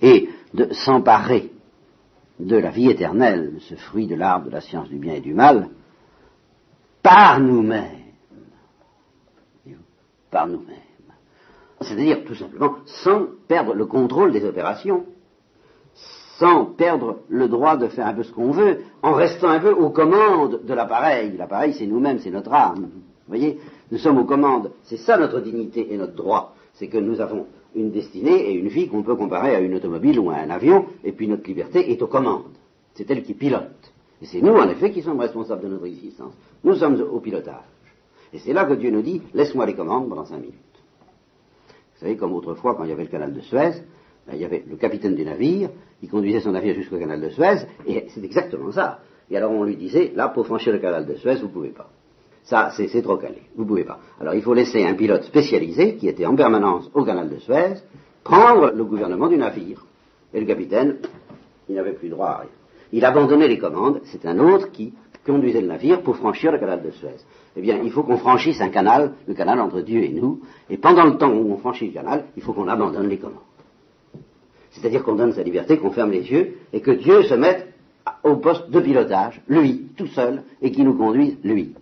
et 0.00 0.28
de 0.54 0.72
s'emparer 0.72 1.50
de 2.40 2.56
la 2.56 2.70
vie 2.70 2.90
éternelle, 2.90 3.54
ce 3.60 3.74
fruit 3.74 4.06
de 4.06 4.14
l'arbre 4.14 4.46
de 4.46 4.50
la 4.50 4.60
science 4.60 4.88
du 4.88 4.96
bien 4.96 5.14
et 5.14 5.20
du 5.20 5.34
mal, 5.34 5.68
par 7.02 7.40
nous-mêmes. 7.40 8.02
Par 10.30 10.46
nous-mêmes. 10.46 10.76
C'est-à-dire, 11.80 12.24
tout 12.24 12.34
simplement, 12.34 12.76
sans 12.86 13.26
perdre 13.48 13.74
le 13.74 13.86
contrôle 13.86 14.32
des 14.32 14.44
opérations, 14.44 15.04
sans 16.38 16.64
perdre 16.64 17.20
le 17.28 17.48
droit 17.48 17.76
de 17.76 17.88
faire 17.88 18.06
un 18.06 18.14
peu 18.14 18.22
ce 18.22 18.32
qu'on 18.32 18.50
veut, 18.50 18.80
en 19.02 19.12
restant 19.12 19.48
un 19.48 19.60
peu 19.60 19.72
aux 19.72 19.90
commandes 19.90 20.64
de 20.64 20.74
l'appareil. 20.74 21.36
L'appareil, 21.36 21.74
c'est 21.74 21.86
nous-mêmes, 21.86 22.18
c'est 22.20 22.30
notre 22.30 22.52
âme. 22.52 22.90
Vous 22.92 23.28
voyez 23.28 23.58
Nous 23.90 23.98
sommes 23.98 24.18
aux 24.18 24.24
commandes. 24.24 24.70
C'est 24.84 24.96
ça 24.96 25.16
notre 25.16 25.40
dignité 25.40 25.92
et 25.92 25.96
notre 25.96 26.14
droit. 26.14 26.54
C'est 26.74 26.88
que 26.88 26.98
nous 26.98 27.20
avons 27.20 27.46
une 27.74 27.90
destinée 27.90 28.50
et 28.50 28.52
une 28.54 28.68
vie 28.68 28.88
qu'on 28.88 29.02
peut 29.02 29.16
comparer 29.16 29.54
à 29.54 29.60
une 29.60 29.74
automobile 29.74 30.18
ou 30.18 30.30
à 30.30 30.36
un 30.36 30.50
avion, 30.50 30.86
et 31.04 31.12
puis 31.12 31.28
notre 31.28 31.46
liberté 31.46 31.90
est 31.90 32.02
aux 32.02 32.06
commandes. 32.06 32.52
C'est 32.94 33.10
elle 33.10 33.22
qui 33.22 33.34
pilote. 33.34 33.81
Et 34.22 34.26
c'est 34.26 34.40
nous, 34.40 34.54
en 34.54 34.68
effet, 34.68 34.92
qui 34.92 35.02
sommes 35.02 35.18
responsables 35.18 35.62
de 35.62 35.68
notre 35.68 35.86
existence. 35.86 36.32
Nous 36.62 36.76
sommes 36.76 37.00
au 37.00 37.18
pilotage. 37.18 37.56
Et 38.32 38.38
c'est 38.38 38.52
là 38.52 38.64
que 38.64 38.74
Dieu 38.74 38.90
nous 38.92 39.02
dit, 39.02 39.20
laisse-moi 39.34 39.66
les 39.66 39.74
commandes 39.74 40.08
pendant 40.08 40.24
cinq 40.24 40.38
minutes. 40.38 40.54
Vous 41.94 42.00
savez, 42.00 42.16
comme 42.16 42.32
autrefois, 42.32 42.76
quand 42.76 42.84
il 42.84 42.90
y 42.90 42.92
avait 42.92 43.02
le 43.02 43.10
canal 43.10 43.34
de 43.34 43.40
Suez, 43.40 43.82
ben, 44.26 44.34
il 44.34 44.40
y 44.40 44.44
avait 44.44 44.64
le 44.68 44.76
capitaine 44.76 45.16
du 45.16 45.24
navire, 45.24 45.70
il 46.00 46.08
conduisait 46.08 46.40
son 46.40 46.52
navire 46.52 46.74
jusqu'au 46.76 46.98
canal 46.98 47.20
de 47.20 47.30
Suez, 47.30 47.66
et 47.86 48.06
c'est 48.10 48.22
exactement 48.22 48.70
ça. 48.70 49.00
Et 49.28 49.36
alors 49.36 49.50
on 49.50 49.64
lui 49.64 49.76
disait, 49.76 50.12
là, 50.14 50.28
pour 50.28 50.46
franchir 50.46 50.72
le 50.72 50.78
canal 50.78 51.04
de 51.04 51.14
Suez, 51.14 51.36
vous 51.36 51.48
ne 51.48 51.52
pouvez 51.52 51.70
pas. 51.70 51.90
Ça, 52.44 52.70
c'est 52.76 53.02
trop 53.02 53.16
calé. 53.16 53.42
Vous 53.56 53.64
ne 53.64 53.68
pouvez 53.68 53.84
pas. 53.84 53.98
Alors 54.20 54.34
il 54.34 54.42
faut 54.42 54.54
laisser 54.54 54.84
un 54.84 54.94
pilote 54.94 55.24
spécialisé, 55.24 55.96
qui 55.96 56.06
était 56.06 56.26
en 56.26 56.36
permanence 56.36 56.88
au 56.94 57.04
canal 57.04 57.28
de 57.28 57.38
Suez, 57.38 57.74
prendre 58.22 58.70
le 58.70 58.84
gouvernement 58.84 59.28
du 59.28 59.36
navire. 59.36 59.84
Et 60.32 60.40
le 60.40 60.46
capitaine, 60.46 60.98
il 61.68 61.74
n'avait 61.74 61.94
plus 61.94 62.08
droit 62.08 62.28
à 62.28 62.38
rien. 62.38 62.61
Il 62.92 63.04
abandonnait 63.04 63.48
les 63.48 63.58
commandes, 63.58 64.00
c'est 64.04 64.26
un 64.26 64.38
autre 64.38 64.70
qui 64.70 64.92
conduisait 65.24 65.60
le 65.60 65.68
navire 65.68 66.02
pour 66.02 66.16
franchir 66.16 66.52
le 66.52 66.58
canal 66.58 66.82
de 66.82 66.90
Suez. 66.90 67.16
Eh 67.56 67.60
bien, 67.60 67.80
il 67.82 67.90
faut 67.90 68.02
qu'on 68.02 68.18
franchisse 68.18 68.60
un 68.60 68.68
canal, 68.68 69.14
le 69.26 69.34
canal 69.34 69.60
entre 69.60 69.80
Dieu 69.80 70.02
et 70.02 70.10
nous, 70.10 70.40
et 70.68 70.76
pendant 70.76 71.04
le 71.04 71.16
temps 71.16 71.30
où 71.30 71.52
on 71.52 71.58
franchit 71.58 71.86
le 71.86 71.92
canal, 71.92 72.24
il 72.36 72.42
faut 72.42 72.52
qu'on 72.52 72.68
abandonne 72.68 73.08
les 73.08 73.18
commandes. 73.18 73.38
C'est-à-dire 74.70 75.02
qu'on 75.04 75.14
donne 75.14 75.32
sa 75.32 75.42
liberté, 75.42 75.78
qu'on 75.78 75.90
ferme 75.90 76.10
les 76.10 76.30
yeux, 76.30 76.56
et 76.72 76.80
que 76.80 76.90
Dieu 76.90 77.22
se 77.24 77.34
mette 77.34 77.68
au 78.24 78.36
poste 78.36 78.70
de 78.70 78.80
pilotage, 78.80 79.40
lui, 79.48 79.88
tout 79.96 80.06
seul, 80.08 80.42
et 80.60 80.70
qui 80.70 80.82
nous 80.82 80.94
conduise, 80.94 81.36
lui. 81.44 81.74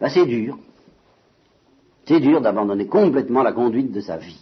Ben, 0.00 0.08
c'est 0.08 0.26
dur. 0.26 0.58
C'est 2.06 2.20
dur 2.20 2.40
d'abandonner 2.40 2.86
complètement 2.86 3.42
la 3.42 3.52
conduite 3.52 3.92
de 3.92 4.00
sa 4.00 4.16
vie. 4.16 4.40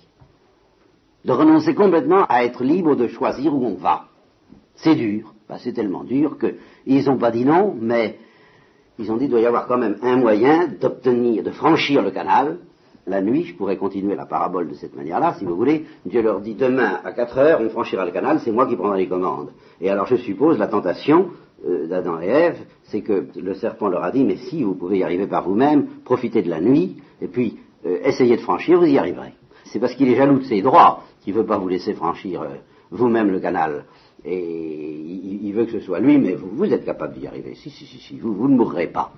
De 1.24 1.32
renoncer 1.32 1.74
complètement 1.74 2.24
à 2.28 2.44
être 2.44 2.62
libre 2.62 2.94
de 2.94 3.08
choisir 3.08 3.52
où 3.54 3.64
on 3.64 3.74
va. 3.74 4.04
C'est 4.76 4.94
dur. 4.94 5.32
Ben, 5.48 5.56
c'est 5.59 5.72
tellement 5.72 6.04
dur 6.04 6.37
qu'ils 6.38 7.04
n'ont 7.06 7.18
pas 7.18 7.30
dit 7.30 7.44
non, 7.44 7.74
mais 7.78 8.18
ils 8.98 9.11
ont 9.12 9.16
dit 9.16 9.24
qu'il 9.24 9.30
doit 9.30 9.40
y 9.40 9.46
avoir 9.46 9.66
quand 9.66 9.78
même 9.78 9.96
un 10.02 10.16
moyen 10.16 10.68
d'obtenir, 10.80 11.42
de 11.42 11.50
franchir 11.50 12.02
le 12.02 12.11
canal. 12.11 12.59
La 13.06 13.22
nuit, 13.22 13.44
je 13.44 13.54
pourrais 13.54 13.76
continuer 13.76 14.16
la 14.16 14.26
parabole 14.26 14.68
de 14.68 14.74
cette 14.74 14.96
manière-là, 14.96 15.37
si 15.38 15.44
vous 15.44 15.54
voulez. 15.54 15.85
Dieu 16.04 16.22
leur 16.22 16.40
dit 16.40 16.54
demain 16.54 16.98
à 17.04 17.12
4 17.12 17.38
heures, 17.38 17.61
on 17.61 17.68
franchira 17.68 18.04
le 18.04 18.11
canal, 18.11 18.40
c'est 18.40 18.50
moi 18.50 18.66
qui 18.66 18.74
prendrai 18.74 18.98
les 18.98 19.09
commandes. 19.09 19.50
Et 19.80 19.88
alors 19.88 20.06
je 20.06 20.16
suppose 20.16 20.59
la 20.59 20.66
tentation, 20.66 21.30
euh, 21.64 21.87
d'Adam 21.87 22.20
et 22.20 22.26
Ève, 22.26 22.59
c'est 22.85 23.00
que 23.00 23.26
le 23.35 23.54
serpent 23.54 23.88
leur 23.88 24.04
a 24.04 24.11
dit, 24.11 24.24
mais 24.24 24.37
si 24.37 24.62
vous 24.62 24.74
pouvez 24.74 24.98
y 24.98 25.04
arriver 25.04 25.26
par 25.26 25.48
vous-même, 25.48 25.87
profitez 26.04 26.42
de 26.42 26.50
la 26.50 26.61
nuit, 26.61 26.96
et 27.22 27.28
puis 27.28 27.59
euh, 27.87 27.98
essayez 28.04 28.37
de 28.37 28.42
franchir, 28.42 28.78
vous 28.78 28.87
y 28.87 28.98
arriverez. 28.98 29.32
C'est 29.64 29.78
parce 29.78 29.94
qu'il 29.94 30.09
est 30.09 30.16
jaloux 30.16 30.38
de 30.38 30.44
ses 30.44 30.61
droits 30.61 31.02
qu'il 31.22 31.35
ne 31.35 31.40
veut 31.40 31.46
pas 31.46 31.59
vous 31.59 31.68
laisser 31.68 31.94
franchir 31.94 32.42
euh, 32.42 32.56
vous-même 32.90 33.31
le 33.31 33.40
canal. 33.40 33.85
Et 34.25 34.40
il, 35.42 35.53
veut 35.53 35.66
que 35.66 35.72
ce 35.72 35.81
soit 35.81 36.01
lui, 36.01 36.18
mais 36.18 36.35
vous, 36.35 36.49
vous 36.51 36.72
êtes 36.72 36.85
capable 36.85 37.14
d'y 37.14 37.27
arriver. 37.27 37.55
Si, 37.55 37.70
si, 37.70 37.87
si, 37.87 37.99
si, 37.99 38.18
vous, 38.18 38.35
vous 38.35 38.49
ne 38.49 38.57
mourrez 38.57 38.88
pas. 38.88 39.12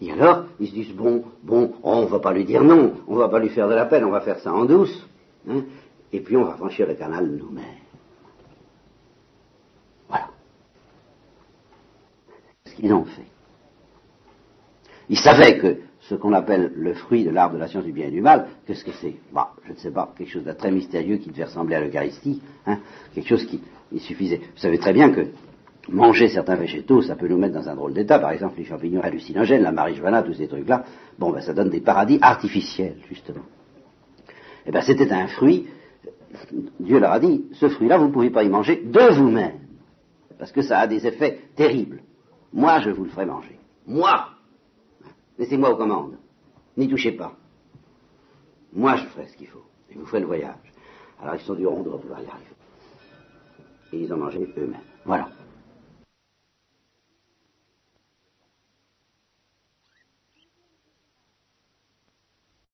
Et 0.00 0.12
alors, 0.12 0.44
ils 0.60 0.68
se 0.68 0.74
disent, 0.74 0.94
bon, 0.94 1.24
bon, 1.42 1.74
on 1.82 2.02
ne 2.02 2.06
va 2.06 2.18
pas 2.18 2.32
lui 2.32 2.44
dire 2.44 2.62
non, 2.62 2.94
on 3.06 3.14
ne 3.14 3.18
va 3.18 3.28
pas 3.28 3.38
lui 3.38 3.48
faire 3.48 3.68
de 3.68 3.74
la 3.74 3.86
peine, 3.86 4.04
on 4.04 4.10
va 4.10 4.20
faire 4.20 4.38
ça 4.40 4.52
en 4.52 4.64
douce, 4.64 5.08
hein, 5.48 5.64
et 6.12 6.20
puis 6.20 6.36
on 6.36 6.44
va 6.44 6.54
franchir 6.54 6.86
le 6.86 6.94
canal 6.94 7.26
nous-mêmes. 7.26 7.64
Voilà. 10.08 10.28
Ce 12.66 12.74
qu'ils 12.74 12.92
ont 12.92 13.04
fait? 13.04 13.26
Ils 15.08 15.18
savaient 15.18 15.58
que 15.58 15.78
ce 16.08 16.14
qu'on 16.14 16.32
appelle 16.32 16.72
le 16.76 16.94
fruit 16.94 17.24
de 17.24 17.30
l'arbre 17.30 17.54
de 17.54 17.60
la 17.60 17.68
science 17.68 17.84
du 17.84 17.92
bien 17.92 18.08
et 18.08 18.10
du 18.10 18.20
mal, 18.20 18.46
qu'est-ce 18.66 18.84
que 18.84 18.92
c'est? 18.92 19.14
Bah, 19.32 19.52
Je 19.66 19.72
ne 19.72 19.76
sais 19.76 19.90
pas, 19.90 20.12
quelque 20.16 20.30
chose 20.30 20.44
de 20.44 20.52
très 20.52 20.70
mystérieux 20.70 21.16
qui 21.16 21.30
devait 21.30 21.44
ressembler 21.44 21.76
à 21.76 21.80
l'Eucharistie, 21.80 22.42
hein, 22.66 22.78
quelque 23.14 23.28
chose 23.28 23.44
qui 23.46 23.60
il 23.92 24.00
suffisait. 24.00 24.38
Vous 24.38 24.58
savez 24.58 24.78
très 24.78 24.92
bien 24.92 25.10
que 25.12 25.28
manger 25.88 26.28
certains 26.28 26.56
végétaux, 26.56 27.02
ça 27.02 27.16
peut 27.16 27.28
nous 27.28 27.38
mettre 27.38 27.54
dans 27.54 27.68
un 27.68 27.74
drôle 27.74 27.94
d'état, 27.94 28.18
par 28.18 28.32
exemple 28.32 28.54
les 28.58 28.64
champignons 28.64 29.00
hallucinogènes, 29.00 29.62
la 29.62 29.72
marijuana, 29.72 30.22
tous 30.22 30.34
ces 30.34 30.48
trucs-là, 30.48 30.84
bon 31.18 31.30
ben 31.30 31.40
ça 31.40 31.54
donne 31.54 31.70
des 31.70 31.80
paradis 31.80 32.18
artificiels, 32.20 32.96
justement. 33.08 33.44
Eh 34.66 34.72
bien 34.72 34.80
c'était 34.82 35.10
un 35.12 35.28
fruit, 35.28 35.68
Dieu 36.80 36.98
leur 36.98 37.12
a 37.12 37.20
dit, 37.20 37.46
ce 37.52 37.68
fruit-là, 37.68 37.98
vous 37.98 38.08
ne 38.08 38.12
pouvez 38.12 38.30
pas 38.30 38.42
y 38.42 38.48
manger 38.48 38.82
de 38.84 39.14
vous-même, 39.14 39.60
parce 40.38 40.52
que 40.52 40.62
ça 40.62 40.80
a 40.80 40.86
des 40.86 41.06
effets 41.06 41.38
terribles. 41.54 42.02
Moi, 42.52 42.80
je 42.80 42.90
vous 42.90 43.04
le 43.04 43.10
ferai 43.10 43.26
manger. 43.26 43.58
Moi 43.86 44.33
Laissez-moi 45.38 45.70
aux 45.70 45.76
commandes. 45.76 46.16
N'y 46.76 46.88
touchez 46.88 47.12
pas. 47.12 47.36
Moi, 48.72 48.96
je 48.96 49.04
ferai 49.06 49.26
ce 49.28 49.36
qu'il 49.36 49.46
faut. 49.46 49.64
Et 49.90 49.94
vous 49.94 50.06
ferez 50.06 50.20
le 50.20 50.26
voyage. 50.26 50.72
Alors, 51.20 51.36
ils 51.36 51.40
sont 51.40 51.54
du 51.54 51.66
rond 51.66 51.82
de 51.82 51.90
pouvoir 51.90 52.20
y 52.20 52.26
arriver. 52.26 52.50
Et 53.92 53.98
ils 54.00 54.12
ont 54.12 54.16
mangé 54.16 54.40
eux-mêmes. 54.56 54.80
Voilà. 55.04 55.28